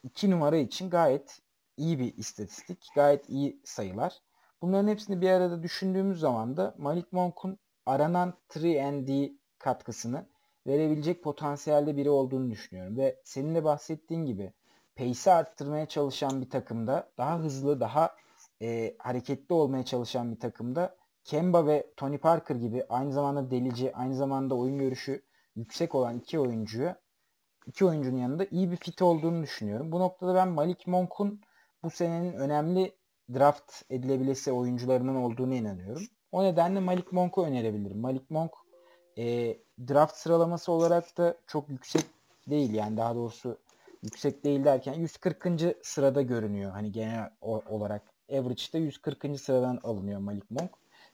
[0.03, 1.41] 2 e, numara için gayet
[1.77, 2.89] iyi bir istatistik.
[2.95, 4.19] Gayet iyi sayılar.
[4.63, 10.27] Bunların hepsini bir arada düşündüğümüz zaman da Malik Monk'un aranan 3 katkısını
[10.67, 12.97] verebilecek potansiyelde biri olduğunu düşünüyorum.
[12.97, 14.53] Ve senin de bahsettiğin gibi
[14.99, 18.17] pace'i arttırmaya çalışan bir takımda daha hızlı, daha
[18.63, 24.17] e, hareketli olmaya çalışan bir takımda Kemba ve Tony Parker gibi aynı zamanda delici, aynı
[24.17, 25.23] zamanda oyun görüşü
[25.57, 26.95] yüksek olan iki oyuncuyu
[27.67, 29.93] iki oyuncunun yanında iyi bir fit olduğunu düşünüyorum.
[29.93, 31.41] Bu noktada ben Malik Monk'un
[31.83, 32.93] bu senenin önemli
[33.35, 36.03] draft edilebilesi oyuncularının olduğunu inanıyorum.
[36.33, 37.99] O nedenle Malik Monk'u önerebilirim.
[37.99, 38.53] Malik Monk
[39.19, 39.57] e,
[39.89, 42.05] draft sıralaması olarak da çok yüksek
[42.47, 43.59] değil yani daha doğrusu
[44.03, 45.77] yüksek değil derken 140.
[45.83, 46.71] sırada görünüyor.
[46.71, 49.41] Hani genel olarak average'da 140.
[49.41, 50.71] sıradan alınıyor Malik Monk.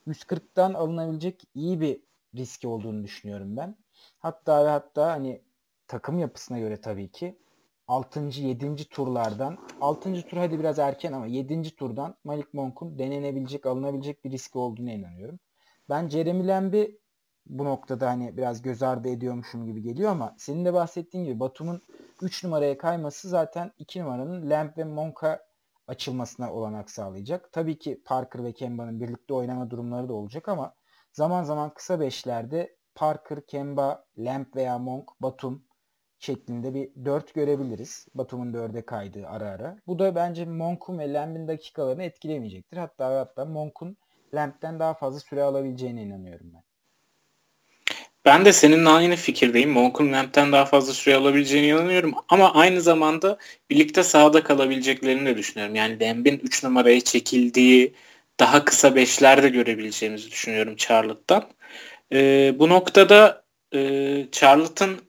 [0.06, 2.00] 140'tan alınabilecek iyi bir
[2.34, 3.76] riski olduğunu düşünüyorum ben.
[4.18, 5.42] Hatta ve hatta hani
[5.88, 7.38] takım yapısına göre tabii ki
[7.88, 8.20] 6.
[8.20, 8.88] 7.
[8.88, 10.22] turlardan 6.
[10.22, 11.76] tur hadi biraz erken ama 7.
[11.76, 15.38] turdan Malik Monk'un denenebilecek, alınabilecek bir riski olduğunu inanıyorum.
[15.88, 16.98] Ben Jeremy Lamb'i
[17.46, 21.82] bu noktada hani biraz göz ardı ediyormuşum gibi geliyor ama senin de bahsettiğin gibi Batum'un
[22.22, 25.40] 3 numaraya kayması zaten 2 numaranın Lamb ve Monk'a
[25.86, 27.52] açılmasına olanak sağlayacak.
[27.52, 30.74] Tabii ki Parker ve Kemba'nın birlikte oynama durumları da olacak ama
[31.12, 35.64] zaman zaman kısa beşlerde Parker, Kemba, Lamb veya Monk, Batum
[36.18, 38.06] şeklinde bir 4 görebiliriz.
[38.14, 39.76] Batum'un 4'e kaydığı ara ara.
[39.86, 42.76] Bu da bence Monk'un ve Lamb'in dakikalarını etkilemeyecektir.
[42.76, 43.96] Hatta hatta Monk'un
[44.34, 46.62] Lamb'den daha fazla süre alabileceğine inanıyorum ben.
[48.24, 49.70] Ben de seninle aynı fikirdeyim.
[49.70, 52.14] Monk'un Lamp'ten daha fazla süre alabileceğine inanıyorum.
[52.28, 53.38] Ama aynı zamanda
[53.70, 55.74] birlikte sahada kalabileceklerini de düşünüyorum.
[55.74, 57.94] Yani Lamb'in 3 numaraya çekildiği
[58.40, 61.48] daha kısa beşlerde görebileceğimizi düşünüyorum Charlotte'dan.
[62.12, 63.44] Ee, bu noktada
[63.74, 65.00] e, Charlotte'ın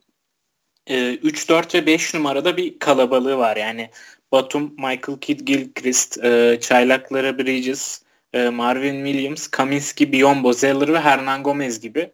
[0.88, 3.58] e, 3, 4 ve 5 numarada bir kalabalığı var.
[3.58, 3.90] Yani
[4.32, 8.04] Batum, Michael Kidd, Gilchrist, e, Çaylakları Bridges,
[8.34, 12.12] e, Marvin Williams, Kaminski, Biombo, Zeller ve Hernan Gomez gibi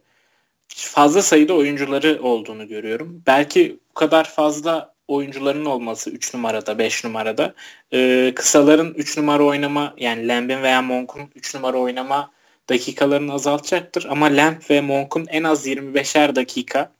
[0.76, 3.22] fazla sayıda oyuncuları olduğunu görüyorum.
[3.26, 7.54] Belki bu kadar fazla oyuncuların olması 3 numarada, 5 numarada
[7.92, 12.30] e, kısaların 3 numara oynama yani Lamb'in veya Monk'un 3 numara oynama
[12.68, 14.06] dakikalarını azaltacaktır.
[14.08, 16.92] Ama Lamb ve Monk'un en az 25'er dakika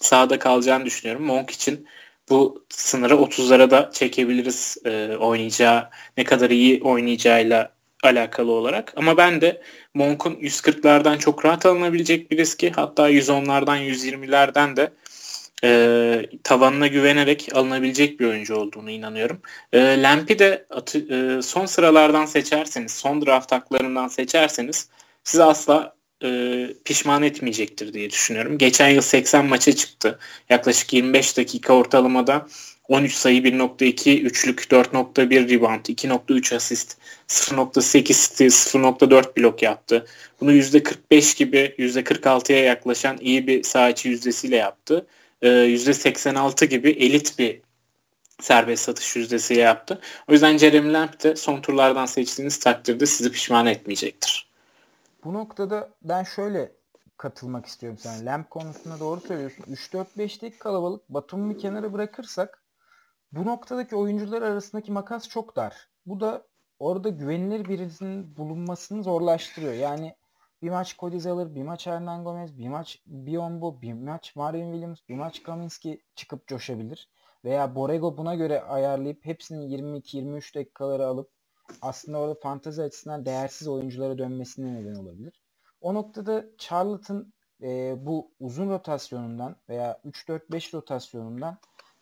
[0.00, 1.24] sahada kalacağını düşünüyorum.
[1.24, 1.86] Monk için
[2.28, 7.72] bu sınırı 30'lara da çekebiliriz e, oynayacağı, ne kadar iyi oynayacağıyla
[8.02, 8.92] alakalı olarak.
[8.96, 9.62] Ama ben de
[9.94, 14.92] Monk'un 140'lardan çok rahat alınabilecek bir riski hatta 110'lardan 120'lerden de
[15.64, 19.40] e, tavanına güvenerek alınabilecek bir oyuncu olduğunu inanıyorum.
[19.72, 24.88] E, Lamp'i de atı, e, son sıralardan seçerseniz, son draft haklarından seçerseniz
[25.24, 25.94] sizi asla
[26.24, 28.58] e, pişman etmeyecektir diye düşünüyorum.
[28.58, 30.18] Geçen yıl 80 maça çıktı.
[30.48, 32.46] Yaklaşık 25 dakika ortalamada
[32.90, 36.96] 13 sayı 1.2 üçlük 4.1 rebound 2.3 asist
[37.28, 40.06] 0.8 steal 0.4 blok yaptı.
[40.40, 45.06] Bunu %45 gibi %46'ya yaklaşan iyi bir saha içi yüzdesiyle yaptı.
[45.42, 47.60] Ee, %86 gibi elit bir
[48.40, 50.00] serbest satış yüzdesiyle yaptı.
[50.28, 54.50] O yüzden Jeremy Lamb de son turlardan seçtiğiniz takdirde sizi pişman etmeyecektir.
[55.24, 56.72] Bu noktada ben şöyle
[57.16, 58.26] katılmak istiyorum sen.
[58.26, 59.64] Lamb konusunda doğru söylüyorsun.
[59.64, 62.59] 3-4-5'teki kalabalık Batum'u kenara bırakırsak
[63.32, 65.88] bu noktadaki oyuncular arasındaki makas çok dar.
[66.06, 66.46] Bu da
[66.78, 69.72] orada güvenilir birisinin bulunmasını zorlaştırıyor.
[69.72, 70.14] Yani
[70.62, 74.98] bir maç Cody Zeller, bir maç Hernan Gomez, bir maç Biombo, bir maç Marvin Williams,
[75.08, 77.08] bir maç Kaminski çıkıp coşabilir.
[77.44, 79.68] Veya Borrego buna göre ayarlayıp hepsinin
[80.00, 81.30] 22-23 dakikaları alıp
[81.82, 85.40] aslında orada fantezi açısından değersiz oyunculara dönmesine neden olabilir.
[85.80, 91.58] O noktada Charlotte'ın e, bu uzun rotasyonundan veya 3-4-5 rotasyonundan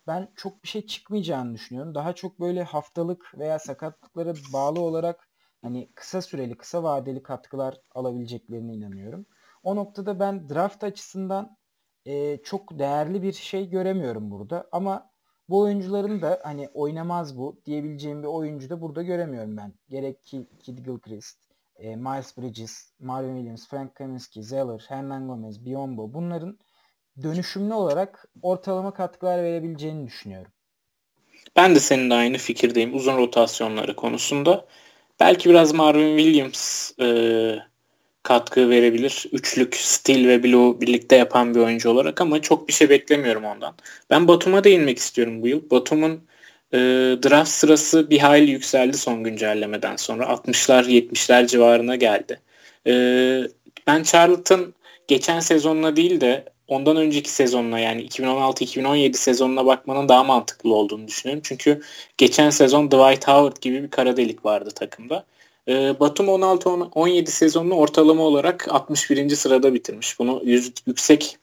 [0.09, 1.94] ben çok bir şey çıkmayacağını düşünüyorum.
[1.94, 5.28] Daha çok böyle haftalık veya sakatlıklara bağlı olarak
[5.62, 9.26] hani kısa süreli, kısa vadeli katkılar alabileceklerine inanıyorum.
[9.62, 11.56] O noktada ben draft açısından
[12.04, 14.68] e, çok değerli bir şey göremiyorum burada.
[14.72, 15.11] Ama
[15.48, 19.74] bu oyuncuların da hani oynamaz bu diyebileceğim bir oyuncu da burada göremiyorum ben.
[19.88, 20.22] Gerek
[20.59, 21.38] Kid Gilchrist,
[21.76, 26.59] e, Miles Bridges, Marvin Williams, Frank Kaminsky, Zeller, Hernan Gomez, Biombo bunların
[27.22, 30.52] dönüşümlü olarak ortalama katkılar verebileceğini düşünüyorum.
[31.56, 34.66] Ben de senin de aynı fikirdeyim uzun rotasyonları konusunda.
[35.20, 37.08] Belki biraz Marvin Williams e,
[38.22, 39.26] katkı verebilir.
[39.32, 43.74] Üçlük, Steel ve Blue birlikte yapan bir oyuncu olarak ama çok bir şey beklemiyorum ondan.
[44.10, 45.70] Ben Batum'a değinmek istiyorum bu yıl.
[45.70, 46.28] Batum'un
[46.72, 46.78] e,
[47.24, 50.24] draft sırası bir hayli yükseldi son güncellemeden sonra.
[50.24, 52.40] 60'lar 70'ler civarına geldi.
[52.86, 52.92] E,
[53.86, 54.74] ben Charlton
[55.08, 61.42] geçen sezonla değil de ondan önceki sezonla yani 2016-2017 sezonuna bakmanın daha mantıklı olduğunu düşünüyorum.
[61.44, 61.80] Çünkü
[62.18, 65.24] geçen sezon Dwight Howard gibi bir kara delik vardı takımda.
[65.68, 69.30] E, Batum 16-17 sezonunu ortalama olarak 61.
[69.30, 70.18] sırada bitirmiş.
[70.18, 71.38] Bunu yüz, yüksek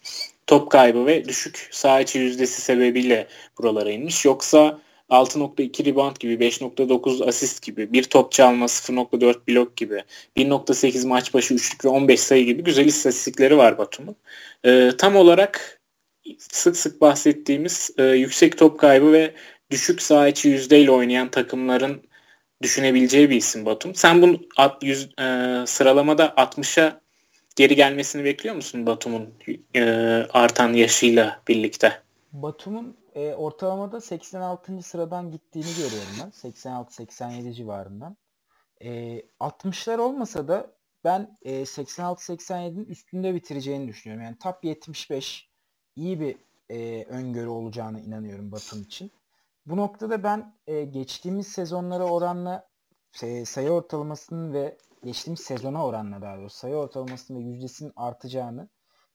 [0.47, 4.25] top kaybı ve düşük saha içi yüzdesi sebebiyle buralara inmiş.
[4.25, 4.79] Yoksa
[5.09, 10.03] 6.2 rebound gibi, 5.9 asist gibi, bir top çalma, 0.4 blok gibi,
[10.37, 14.15] 1.8 maç başı üçlük ve 15 sayı gibi güzel istatistikleri var Batum'un.
[14.65, 15.81] Ee, tam olarak
[16.39, 19.33] sık sık bahsettiğimiz e, yüksek top kaybı ve
[19.71, 22.01] düşük saha içi yüzdeyle oynayan takımların
[22.61, 23.95] düşünebileceği bir isim Batum.
[23.95, 24.39] Sen bunu
[24.81, 25.23] yüz, e,
[25.67, 27.01] sıralamada 60'a
[27.55, 29.33] geri gelmesini bekliyor musun Batum'un
[29.75, 29.83] e,
[30.33, 32.01] artan yaşıyla birlikte?
[32.33, 34.81] Batum'un e, ortalamada 86.
[34.81, 36.29] sıradan gittiğini görüyorum ben.
[36.29, 38.17] 86-87 civarından.
[38.81, 40.71] E, 60'lar olmasa da
[41.03, 44.25] ben e, 86-87'nin üstünde bitireceğini düşünüyorum.
[44.25, 45.49] Yani top 75
[45.95, 46.37] iyi bir
[46.69, 49.11] e, öngörü olacağını inanıyorum Batum için.
[49.65, 52.67] Bu noktada ben e, geçtiğimiz sezonlara oranla
[53.23, 58.69] e, sayı ortalamasının ve geçtiğimiz sezona oranla daha doğrusu sayı ortalamasının ve yüzdesinin artacağını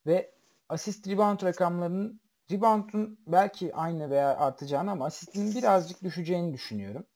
[0.07, 0.35] ve
[0.69, 2.21] asist rebound rakamlarının
[2.51, 7.07] rebound'un belki aynı veya artacağını ama asistin birazcık düşeceğini düşünüyorum.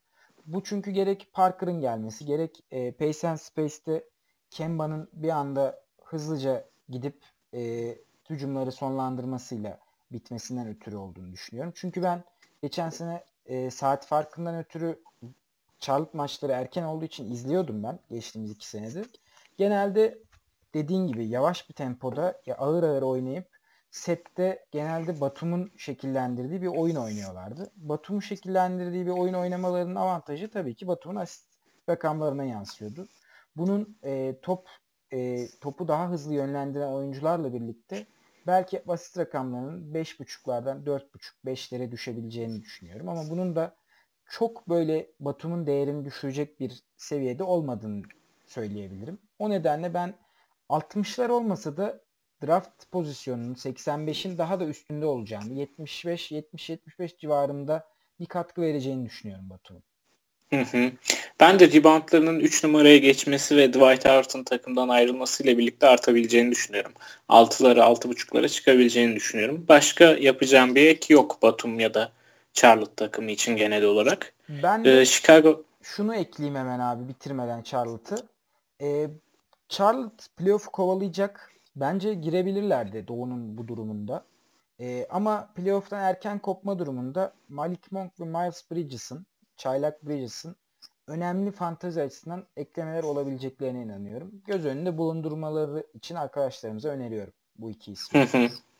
[0.45, 4.03] Bu çünkü gerek Parker'ın gelmesi gerek e, Pace and Space'te
[4.49, 7.23] Kemba'nın bir anda hızlıca gidip
[7.53, 7.95] e,
[8.29, 9.79] hücumları sonlandırmasıyla
[10.11, 11.73] bitmesinden ötürü olduğunu düşünüyorum.
[11.75, 12.23] Çünkü ben
[12.61, 14.99] geçen sene e, saat farkından ötürü
[15.79, 19.09] Charlotte maçları erken olduğu için izliyordum ben geçtiğimiz iki senedir.
[19.57, 20.17] Genelde
[20.73, 23.54] dediğin gibi yavaş bir tempoda ya ağır ağır oynayıp
[23.95, 27.71] sette genelde Batum'un şekillendirdiği bir oyun oynuyorlardı.
[27.75, 31.47] Batum'un şekillendirdiği bir oyun oynamalarının avantajı tabii ki Batum'un asist
[31.89, 33.07] rakamlarına yansıyordu.
[33.55, 34.69] Bunun e, top
[35.11, 38.07] e, topu daha hızlı yönlendiren oyuncularla birlikte
[38.47, 43.09] belki basit rakamlarının 5.5'lardan 4.5-5'lere düşebileceğini düşünüyorum.
[43.09, 43.75] Ama bunun da
[44.29, 48.03] çok böyle Batum'un değerini düşürecek bir seviyede olmadığını
[48.45, 49.19] söyleyebilirim.
[49.39, 50.13] O nedenle ben
[50.69, 52.04] 60'lar olmasa da
[52.47, 57.87] draft pozisyonunun 85'in daha da üstünde olacağını, 75-70-75 civarında
[58.19, 59.83] bir katkı vereceğini düşünüyorum Batum'un.
[60.49, 60.91] Hı hı.
[61.39, 66.91] Ben de reboundlarının 3 numaraya geçmesi ve Dwight Howard'ın takımdan ayrılmasıyla birlikte artabileceğini düşünüyorum.
[67.29, 69.65] 6'lara 6.5'lara çıkabileceğini düşünüyorum.
[69.69, 72.11] Başka yapacağım bir ek yok Batum ya da
[72.53, 74.33] Charlotte takımı için genel olarak.
[74.49, 78.17] Ben ee, Chicago şunu ekleyeyim hemen abi bitirmeden Charlotte'ı.
[78.81, 79.07] Ee,
[79.69, 81.51] Charlotte playoff kovalayacak.
[81.75, 84.25] Bence girebilirlerdi Doğu'nun bu durumunda.
[84.79, 89.25] Ee, ama playoff'tan erken kopma durumunda Malik Monk ve Miles Bridges'ın
[89.57, 90.55] Çaylak Bridges'ın
[91.07, 94.31] önemli fantezi açısından eklemeler olabileceklerine inanıyorum.
[94.47, 98.27] Göz önünde bulundurmaları için arkadaşlarımıza öneriyorum bu iki ismi.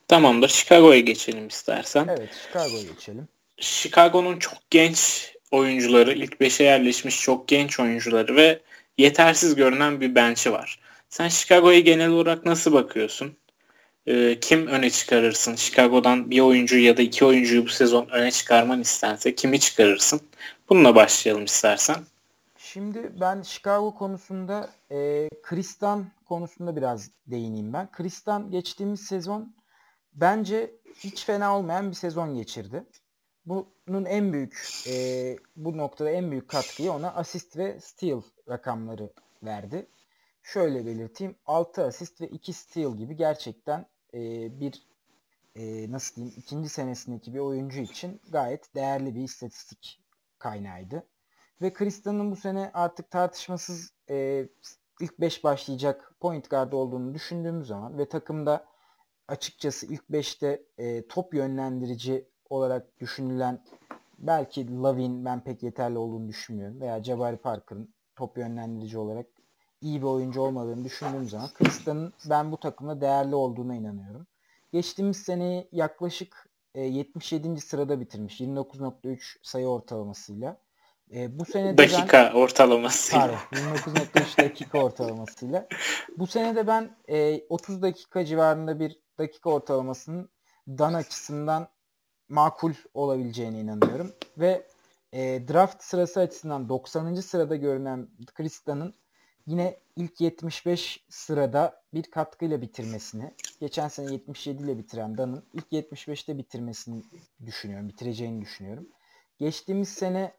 [0.07, 0.47] Tamamdır.
[0.47, 2.07] Chicago'ya geçelim istersen.
[2.07, 3.27] Evet Chicago'ya geçelim.
[3.57, 8.61] Chicago'nun çok genç oyuncuları, ilk 5'e yerleşmiş çok genç oyuncuları ve
[8.97, 10.79] yetersiz görünen bir bench'i var.
[11.15, 13.37] Sen Chicago'ya genel olarak nasıl bakıyorsun?
[14.07, 15.55] Ee, kim öne çıkarırsın?
[15.55, 20.21] Chicago'dan bir oyuncu ya da iki oyuncuyu bu sezon öne çıkarman istense kimi çıkarırsın?
[20.69, 21.95] Bununla başlayalım istersen.
[22.57, 27.91] Şimdi ben Chicago konusunda e, Kristan konusunda biraz değineyim ben.
[27.91, 29.55] Kristan geçtiğimiz sezon
[30.13, 32.83] bence hiç fena olmayan bir sezon geçirdi.
[33.45, 34.95] bunun en büyük e,
[35.55, 39.09] bu noktada en büyük katkıyı ona asist ve steal rakamları
[39.43, 39.87] verdi.
[40.45, 41.35] Şöyle belirteyim.
[41.45, 44.19] 6 asist ve 2 steal gibi gerçekten e,
[44.59, 44.87] bir
[45.55, 50.01] e, nasıl diyeyim ikinci senesindeki bir oyuncu için gayet değerli bir istatistik
[50.39, 51.07] kaynağıydı.
[51.61, 54.47] Ve Kristan'ın bu sene artık tartışmasız e,
[55.01, 58.65] ilk 5 başlayacak point guard olduğunu düşündüğümüz zaman ve takımda
[59.27, 63.63] açıkçası ilk 5'te e, top yönlendirici olarak düşünülen
[64.17, 69.34] belki Lavin ben pek yeterli olduğunu düşünmüyorum veya Jabari Parker'ın top yönlendirici olarak
[69.85, 74.27] iyi bir oyuncu olmadığını düşündüğüm zaman Kristan'ın ben bu takımda değerli olduğuna inanıyorum.
[74.73, 77.61] Geçtiğimiz seneyi yaklaşık e, 77.
[77.61, 78.41] sırada bitirmiş.
[78.41, 80.57] 29.3 sayı ortalamasıyla.
[81.13, 83.27] E, bu sene dakika ben, ortalamasıyla.
[83.27, 85.67] Pardon, 29.3 dakika ortalamasıyla.
[86.17, 90.29] Bu sene de ben e, 30 dakika civarında bir dakika ortalamasının
[90.67, 91.67] Dan açısından
[92.29, 94.13] makul olabileceğine inanıyorum.
[94.37, 94.67] Ve
[95.13, 97.15] e, draft sırası açısından 90.
[97.15, 98.95] sırada görünen Kristan'ın
[99.47, 106.37] yine ilk 75 sırada bir katkıyla bitirmesini, geçen sene 77 ile bitiren Dan'ın ilk 75'te
[106.37, 107.03] bitirmesini
[107.45, 108.89] düşünüyorum, bitireceğini düşünüyorum.
[109.37, 110.33] Geçtiğimiz sene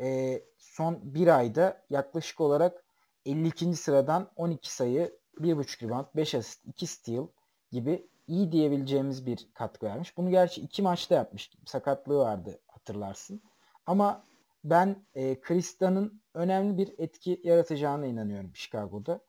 [0.00, 2.84] e, son bir ayda yaklaşık olarak
[3.26, 3.76] 52.
[3.76, 7.26] sıradan 12 sayı, 1.5 rebound, 5 asist, 2 steal
[7.72, 10.16] gibi iyi diyebileceğimiz bir katkı vermiş.
[10.16, 11.50] Bunu gerçi iki maçta yapmış.
[11.66, 13.42] Sakatlığı vardı hatırlarsın.
[13.86, 14.24] Ama
[14.64, 19.20] ben e, Krista'nın önemli bir etki yaratacağına inanıyorum Chicago'da.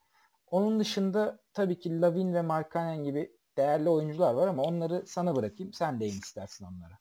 [0.48, 5.74] Onun dışında tabii ki Lavin ve Markkanen gibi değerli oyuncular var ama onları sana bırakayım.
[5.74, 7.00] Sen değin istersin onlara.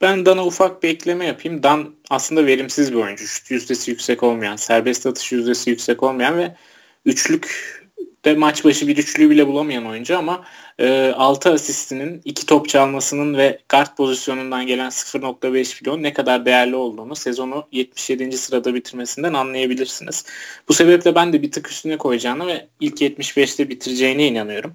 [0.00, 1.62] Ben Dan'a ufak bir ekleme yapayım.
[1.62, 3.26] Dan aslında verimsiz bir oyuncu.
[3.26, 6.56] Şut yüzdesi yüksek olmayan, serbest atış yüzdesi yüksek olmayan ve
[7.04, 7.81] üçlük
[8.24, 10.44] de maç başı bir üçlüyü bile bulamayan oyuncu ama
[10.78, 16.76] e, 6 asistinin 2 top çalmasının ve guard pozisyonundan gelen 0.5 milyon ne kadar değerli
[16.76, 18.38] olduğunu sezonu 77.
[18.38, 20.24] sırada bitirmesinden anlayabilirsiniz.
[20.68, 24.74] Bu sebeple ben de bir tık üstüne koyacağını ve ilk 75'te bitireceğine inanıyorum.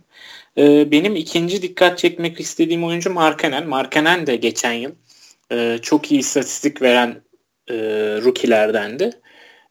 [0.58, 3.68] E, benim ikinci dikkat çekmek istediğim oyuncu Markanen.
[3.68, 4.92] Markanen de geçen yıl
[5.52, 7.22] e, çok iyi istatistik veren
[7.70, 7.76] e,
[8.24, 9.12] rookie'lerdendi.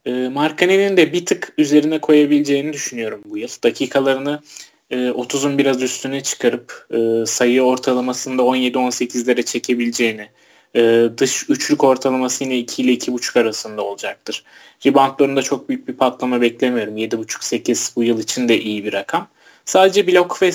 [0.06, 3.48] E, Markanen'in de bir tık üzerine koyabileceğini düşünüyorum bu yıl.
[3.64, 4.42] Dakikalarını
[4.90, 10.28] e, 30'un biraz üstüne çıkarıp e, sayı ortalamasında 17-18'lere çekebileceğini,
[10.76, 14.44] e, dış üçlük ortalaması yine 2 ile 2.5 arasında olacaktır.
[14.86, 16.96] Reboundlarında çok büyük bir patlama beklemiyorum.
[16.96, 19.28] 7.5-8 bu yıl için de iyi bir rakam.
[19.64, 20.50] Sadece blok ve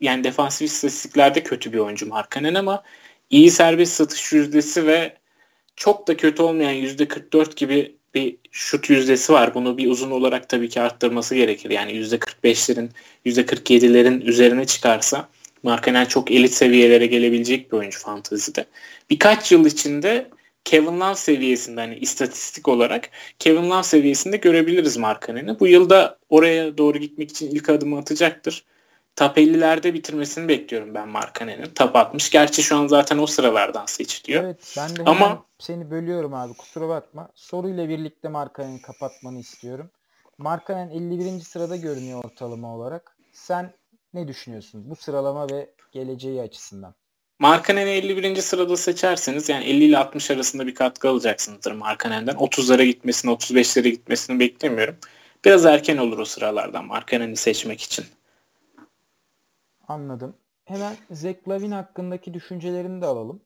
[0.00, 2.82] yani defansif istatistiklerde kötü bir oyuncu Markanen ama
[3.30, 5.16] iyi serbest satış yüzdesi ve
[5.76, 9.54] çok da kötü olmayan %44 gibi bir şut yüzdesi var.
[9.54, 11.70] Bunu bir uzun olarak tabii ki arttırması gerekir.
[11.70, 12.88] Yani %45'lerin,
[13.26, 15.28] %47'lerin üzerine çıkarsa
[15.62, 18.64] Markanel çok elit seviyelere gelebilecek bir oyuncu fantezide.
[19.10, 20.30] Birkaç yıl içinde
[20.64, 25.60] Kevin Love seviyesinde hani istatistik olarak Kevin Love seviyesinde görebiliriz Markanel'i.
[25.60, 28.64] Bu yılda oraya doğru gitmek için ilk adımı atacaktır
[29.16, 31.66] top 50'lerde bitirmesini bekliyorum ben Markanen'in.
[31.74, 32.30] Top 60.
[32.30, 34.44] Gerçi şu an zaten o sıralardan seçiliyor.
[34.44, 37.28] Evet ben de Ama seni bölüyorum abi kusura bakma.
[37.34, 39.90] Soruyla birlikte Markanen'i kapatmanı istiyorum.
[40.38, 41.40] Markanen 51.
[41.40, 43.16] sırada görünüyor ortalama olarak.
[43.32, 43.74] Sen
[44.14, 46.94] ne düşünüyorsun bu sıralama ve geleceği açısından?
[47.38, 48.36] Markanen'i 51.
[48.36, 52.34] sırada seçerseniz yani 50 ile 60 arasında bir katkı alacaksınızdır Markanen'den.
[52.34, 54.96] 30'lara gitmesini, 35'lere gitmesini beklemiyorum.
[55.44, 58.04] Biraz erken olur o sıralardan Markanen'i seçmek için.
[59.88, 60.36] Anladım.
[60.64, 63.40] Hemen Zach Lavin hakkındaki düşüncelerini de alalım.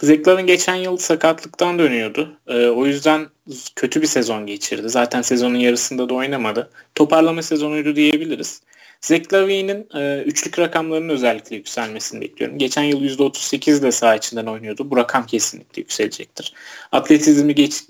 [0.00, 2.40] Zach Lavin geçen yıl sakatlıktan dönüyordu.
[2.46, 3.28] Ee, o yüzden
[3.76, 4.88] kötü bir sezon geçirdi.
[4.88, 6.70] Zaten sezonun yarısında da oynamadı.
[6.94, 8.62] Toparlama sezonuydu diyebiliriz.
[9.00, 12.58] Zach Lavin'in e, üçlük rakamlarının özellikle yükselmesini bekliyorum.
[12.58, 14.90] Geçen yıl %38 ile saha içinden oynuyordu.
[14.90, 16.54] Bu rakam kesinlikle yükselecektir.
[16.92, 17.84] Atletizmi geç,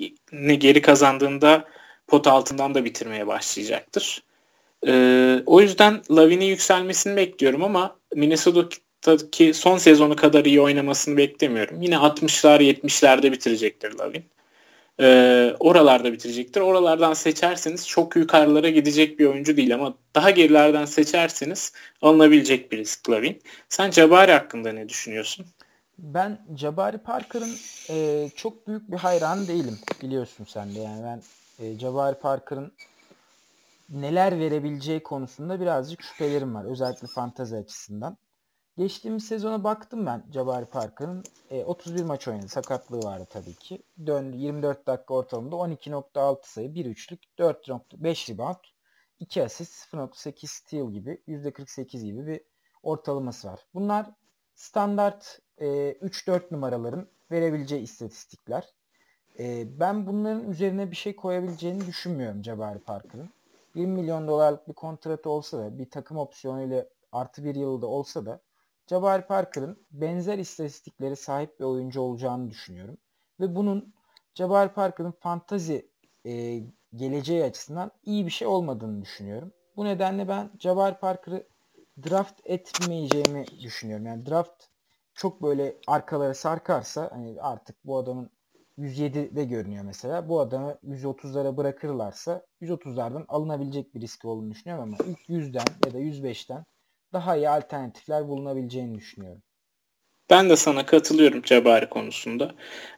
[0.59, 1.64] geri kazandığında
[2.07, 4.22] pot altından da bitirmeye başlayacaktır.
[4.87, 11.83] Ee, o yüzden Lavin'in yükselmesini bekliyorum ama Minnesota'daki son sezonu kadar iyi oynamasını beklemiyorum.
[11.83, 14.24] Yine 60'lar 70'lerde bitirecektir Lavin.
[15.01, 16.61] Ee, oralarda bitirecektir.
[16.61, 21.72] Oralardan seçerseniz çok yukarılara gidecek bir oyuncu değil ama daha gerilerden seçerseniz
[22.03, 23.43] alınabilecek bir risk Lavin.
[23.68, 25.47] Sen Jabari hakkında ne düşünüyorsun?
[25.99, 27.55] Ben Jabari Parker'ın
[27.91, 31.22] e, çok büyük bir hayran değilim biliyorsun sen de yani ben
[31.64, 32.72] e, Jabari Parker'ın
[33.91, 36.64] neler verebileceği konusunda birazcık şüphelerim var.
[36.64, 38.16] Özellikle fantazi açısından.
[38.76, 41.24] Geçtiğimiz sezona baktım ben Jabari Parker'ın.
[41.51, 42.49] E, 31 maç oynadı.
[42.49, 43.82] Sakatlığı vardı tabii ki.
[44.07, 48.57] Döndü 24 dakika ortalamada 12.6 sayı, 1 üçlük, 4.5 rebound,
[49.20, 52.41] 2 asist, 0.8 steal gibi, %48 gibi bir
[52.82, 53.61] ortalaması var.
[53.74, 54.11] Bunlar
[54.55, 58.64] standart e, 3-4 numaraların verebileceği istatistikler.
[59.38, 63.30] E, ben bunların üzerine bir şey koyabileceğini düşünmüyorum Jabari Parker'ın.
[63.75, 68.41] 20 milyon dolarlık bir kontratı olsa da bir takım opsiyonuyla artı bir yılda olsa da
[68.87, 72.99] Jabari Parker'ın benzer istatistiklere sahip bir oyuncu olacağını düşünüyorum.
[73.41, 73.95] Ve bunun
[74.35, 75.91] Jabari Parker'ın fantazi
[76.27, 76.62] e,
[76.97, 79.53] geleceği açısından iyi bir şey olmadığını düşünüyorum.
[79.77, 81.47] Bu nedenle ben Jabari Parker'ı
[82.09, 84.07] draft etmeyeceğimi düşünüyorum.
[84.07, 84.64] Yani draft
[85.14, 88.31] çok böyle arkalara sarkarsa hani artık bu adamın
[88.81, 90.28] 107'de görünüyor mesela.
[90.28, 95.99] Bu adamı 130'lara bırakırlarsa 130'lardan alınabilecek bir risk olduğunu düşünüyorum ama ilk 100'den ya da
[95.99, 96.64] 105'ten
[97.12, 99.43] daha iyi alternatifler bulunabileceğini düşünüyorum.
[100.31, 102.55] Ben de sana katılıyorum Jabari konusunda.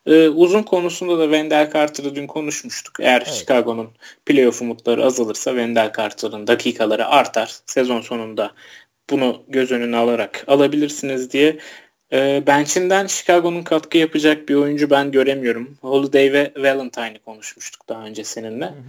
[0.06, 3.00] Ee, uzun konusunda da Wendell Carter'ı dün konuşmuştuk.
[3.00, 3.32] Eğer evet.
[3.32, 3.90] Chicago'nun
[4.26, 7.56] playoff umutları azalırsa Wendell Carter'ın dakikaları artar.
[7.66, 8.52] Sezon sonunda
[9.10, 11.58] bunu göz önüne alarak alabilirsiniz diye.
[12.12, 15.76] Ee, bench'inden Chicago'nun katkı yapacak bir oyuncu ben göremiyorum.
[15.80, 18.64] Holiday ve Valentine'ı konuşmuştuk daha önce seninle.
[18.64, 18.82] Hı hı.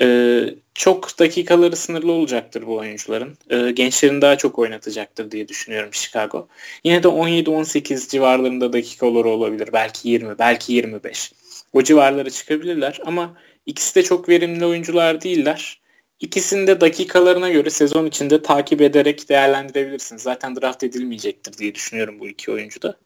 [0.00, 3.38] Ee, çok dakikaları sınırlı olacaktır bu oyuncuların.
[3.50, 6.48] Ee, gençlerin daha çok oynatacaktır diye düşünüyorum Chicago.
[6.84, 9.68] Yine de 17-18 civarlarında dakikaları olabilir.
[9.72, 11.32] Belki 20, belki 25.
[11.72, 13.34] O civarlara çıkabilirler ama
[13.66, 15.80] ikisi de çok verimli oyuncular değiller.
[16.20, 20.22] İkisini de dakikalarına göre sezon içinde takip ederek değerlendirebilirsiniz.
[20.22, 22.96] Zaten draft edilmeyecektir diye düşünüyorum bu iki oyuncu da.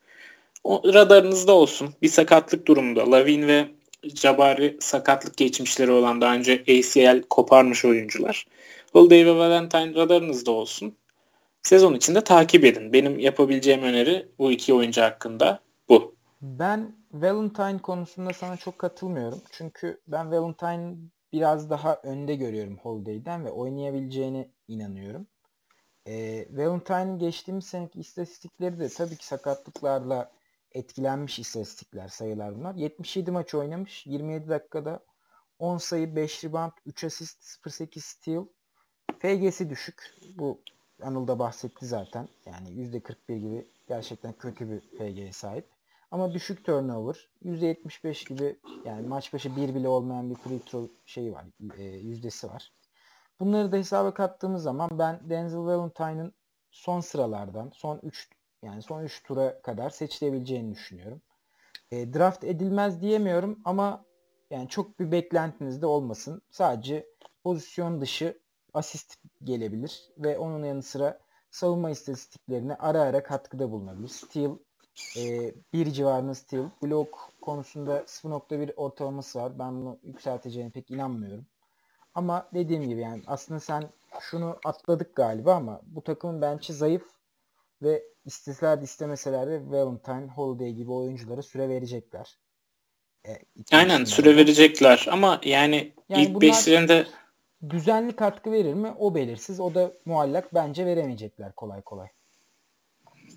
[0.65, 1.95] O radarınızda olsun.
[2.03, 3.69] Bir sakatlık durumunda Lavin ve
[4.05, 8.47] Jabari sakatlık geçmişleri olan daha önce ACL koparmış oyuncular.
[8.93, 10.97] Holiday ve Valentine radarınızda olsun.
[11.63, 12.93] Sezon içinde takip edin.
[12.93, 16.15] Benim yapabileceğim öneri bu iki oyuncu hakkında bu.
[16.43, 19.43] Ben Valentine konusunda sana çok katılmıyorum.
[19.53, 20.95] Çünkü ben Valentine
[21.33, 25.27] biraz daha önde görüyorum Holiday'den ve oynayabileceğine inanıyorum.
[26.07, 30.33] E, Valentine'in geçtiğimiz seneki istatistikleri de tabii ki sakatlıklarla
[30.73, 32.75] etkilenmiş istatistikler, sayılar bunlar.
[32.75, 34.07] 77 maç oynamış.
[34.07, 35.05] 27 dakikada
[35.59, 38.47] 10 sayı, 5 rebound, 3 asist, 0.8 steal.
[39.19, 40.15] FG'si düşük.
[40.39, 40.63] Bu
[41.03, 42.29] Anıl da bahsetti zaten.
[42.47, 45.69] Yani %41 gibi gerçekten kötü bir FG'ye sahip.
[46.13, 47.29] Ama düşük turnover.
[47.45, 51.45] %75 gibi yani maç başı bir bile olmayan bir free throw şeyi var.
[51.79, 52.73] E, yüzdesi var.
[53.41, 56.33] Bunları da hesaba kattığımız zaman ben Denzel Valentine'ın
[56.71, 58.29] son sıralardan, son 3
[58.63, 61.23] yani son 3 tura kadar seçilebileceğini düşünüyorum.
[61.91, 64.05] E, draft edilmez diyemiyorum ama
[64.51, 66.43] yani çok bir beklentiniz de olmasın.
[66.51, 67.07] Sadece
[67.45, 68.39] pozisyon dışı
[68.75, 74.09] asist gelebilir ve onun yanı sıra savunma istatistiklerine ara ara katkıda bulunabilir.
[74.09, 74.57] Steal
[75.17, 76.71] e, bir civarında steal.
[76.83, 79.59] Blok konusunda 0.1 ortalaması var.
[79.59, 81.47] Ben bunu yükselteceğine pek inanmıyorum.
[82.15, 83.91] Ama dediğim gibi yani aslında sen
[84.21, 87.05] şunu atladık galiba ama bu takımın bench'i zayıf
[87.83, 92.39] ve isteseler de istemeseler de Valentine, Holiday gibi oyunculara süre verecekler.
[93.27, 93.39] E,
[93.73, 97.07] Aynen süre verecekler ama yani, yani ilk beşlerinde
[97.71, 98.95] düzenli katkı verir mi?
[98.99, 99.61] O belirsiz.
[99.61, 100.55] O da muallak.
[100.55, 102.09] Bence veremeyecekler kolay kolay.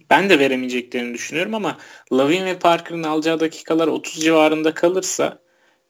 [0.10, 1.78] Ben de veremeyeceklerini düşünüyorum ama
[2.14, 5.39] Lavin ve Parker'ın alacağı dakikalar 30 civarında kalırsa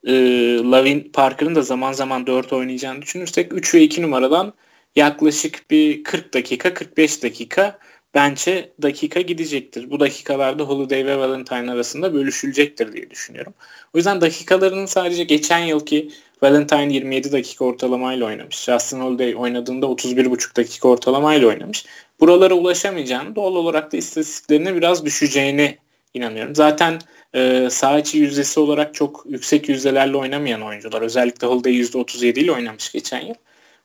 [0.08, 0.14] e,
[0.58, 4.54] Lavin Parker'ın da zaman zaman 4 oynayacağını düşünürsek 3 ve 2 numaradan
[4.96, 7.80] yaklaşık bir 40 dakika 45 dakika
[8.14, 9.92] bence dakika gidecektir.
[9.92, 13.54] Bu dakikalarda Holiday ve Valentine arasında bölüşülecektir diye düşünüyorum.
[13.94, 16.12] O yüzden dakikalarının sadece geçen yılki
[16.42, 18.64] Valentine 27 dakika ortalamayla oynamış.
[18.64, 21.86] Justin Holiday oynadığında 31,5 dakika ortalamayla oynamış.
[22.20, 25.78] Buralara ulaşamayacağını doğal olarak da istatistiklerine biraz düşeceğini
[26.14, 26.56] inanıyorum.
[26.56, 27.00] Zaten
[27.34, 31.02] e, sağ içi yüzdesi olarak çok yüksek yüzdelerle oynamayan oyuncular.
[31.02, 33.36] Özellikle Holiday %37 ile oynamış geçen yıl.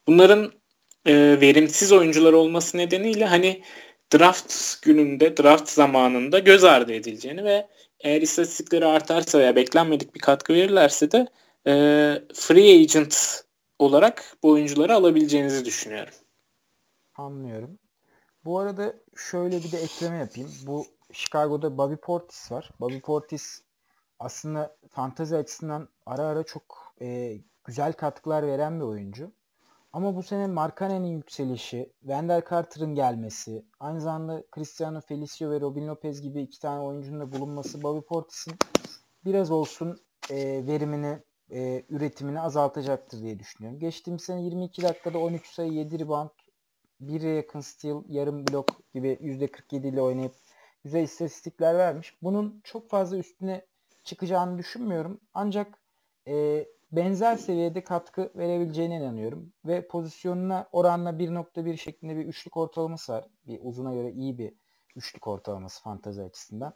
[0.06, 0.52] Bunların
[1.06, 3.62] e, verimsiz oyuncular olması nedeniyle hani
[4.14, 7.66] draft gününde, draft zamanında göz ardı edileceğini ve
[8.00, 11.26] eğer istatistikleri artarsa veya beklenmedik bir katkı verirlerse de
[11.66, 11.72] e,
[12.34, 13.44] free agent
[13.78, 16.14] olarak bu oyuncuları alabileceğinizi düşünüyorum.
[17.14, 17.78] Anlıyorum.
[18.44, 20.50] Bu arada şöyle bir de ekleme yapayım.
[20.66, 22.70] Bu Chicago'da Bobby Portis var.
[22.80, 23.62] Bobby Portis
[24.18, 29.32] aslında fantazi açısından ara ara çok e, güzel katkılar veren bir oyuncu.
[29.92, 36.22] Ama bu sene Markanen'in yükselişi, Wendell Carter'ın gelmesi, aynı zamanda Cristiano Felicio ve Robin Lopez
[36.22, 38.54] gibi iki tane oyuncunun da bulunması Bobby Portis'in
[39.24, 39.98] biraz olsun
[40.30, 41.18] e, verimini,
[41.50, 43.80] e, üretimini azaltacaktır diye düşünüyorum.
[43.80, 46.30] Geçtiğimiz sene 22 dakikada 13 sayı, 7 rebound,
[47.02, 50.34] 1'e yakın steal, yarım blok gibi %47 ile oynayıp
[50.84, 52.16] güzel istatistikler vermiş.
[52.22, 53.66] Bunun çok fazla üstüne
[54.04, 55.20] çıkacağını düşünmüyorum.
[55.34, 55.82] Ancak
[56.28, 59.52] e, benzer seviyede katkı verebileceğine inanıyorum.
[59.64, 63.24] Ve pozisyonuna oranla 1.1 şeklinde bir üçlük ortalaması var.
[63.46, 64.54] Bir uzuna göre iyi bir
[64.96, 66.74] üçlük ortalaması fantazi açısından.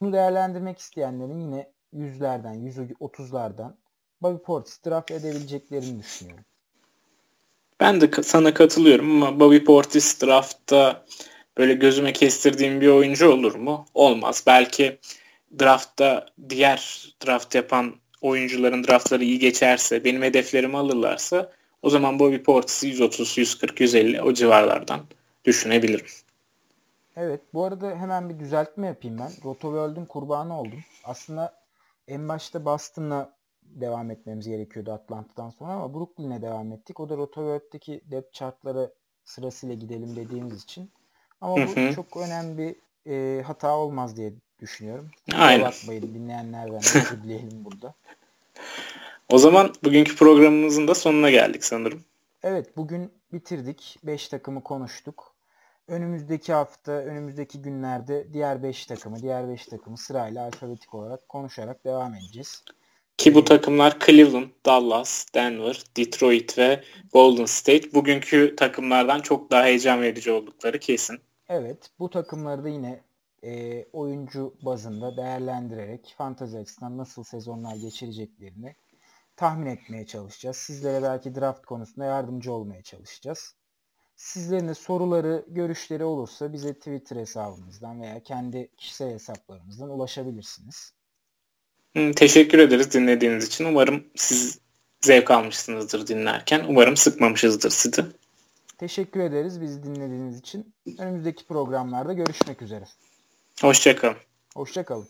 [0.00, 3.76] bunu değerlendirmek isteyenlerin yine yüzlerden, 130'lardan
[4.22, 6.44] Bobby Portis draft edebileceklerini düşünüyorum.
[7.80, 11.04] Ben de sana katılıyorum ama Bobby Portis draftta
[11.58, 13.86] böyle gözüme kestirdiğim bir oyuncu olur mu?
[13.94, 14.44] Olmaz.
[14.46, 14.98] Belki
[15.60, 21.52] draftta diğer draft yapan oyuncuların draftları iyi geçerse, benim hedeflerimi alırlarsa
[21.82, 25.00] o zaman Bobby Portis'i 130, 140, 150 o civarlardan
[25.44, 26.06] düşünebilirim.
[27.16, 27.40] Evet.
[27.54, 29.30] Bu arada hemen bir düzeltme yapayım ben.
[29.44, 30.84] Roto World'ün kurbanı oldum.
[31.04, 31.54] Aslında
[32.08, 33.32] en başta Boston'la
[33.74, 37.00] devam etmemiz gerekiyordu Atlanta'dan sonra ama Brooklyn'e devam ettik.
[37.00, 38.90] O da Roto World'deki depth chartlara
[39.24, 40.90] sırasıyla gidelim dediğimiz için.
[41.40, 41.94] Ama bu hı hı.
[41.94, 42.76] çok önemli bir
[43.10, 45.10] e, hata olmaz diye düşünüyorum.
[45.34, 45.66] Aynen.
[45.66, 47.94] Bakmayın dinleyenlerden özür dileyelim burada.
[49.28, 52.04] O zaman bugünkü programımızın da sonuna geldik sanırım.
[52.42, 53.98] Evet bugün bitirdik.
[54.04, 55.34] 5 takımı konuştuk.
[55.88, 62.14] Önümüzdeki hafta, önümüzdeki günlerde diğer 5 takımı, diğer 5 takımı sırayla alfabetik olarak konuşarak devam
[62.14, 62.64] edeceğiz.
[63.20, 67.92] Ki bu takımlar Cleveland, Dallas, Denver, Detroit ve Golden State.
[67.92, 71.18] Bugünkü takımlardan çok daha heyecan verici oldukları kesin.
[71.48, 73.00] Evet, bu takımları da yine
[73.42, 78.74] e, oyuncu bazında değerlendirerek fantazi açısından nasıl sezonlar geçireceklerini
[79.36, 80.56] tahmin etmeye çalışacağız.
[80.56, 83.54] Sizlere belki draft konusunda yardımcı olmaya çalışacağız.
[84.16, 90.99] Sizlerin de soruları, görüşleri olursa bize Twitter hesabımızdan veya kendi kişisel hesaplarımızdan ulaşabilirsiniz.
[91.94, 93.64] Teşekkür ederiz dinlediğiniz için.
[93.64, 94.58] Umarım siz
[95.00, 96.64] zevk almışsınızdır dinlerken.
[96.68, 98.04] Umarım sıkmamışızdır sizi.
[98.78, 100.74] Teşekkür ederiz bizi dinlediğiniz için.
[100.98, 102.84] Önümüzdeki programlarda görüşmek üzere.
[103.60, 104.16] Hoşçakalın.
[104.54, 105.08] Hoşçakalın.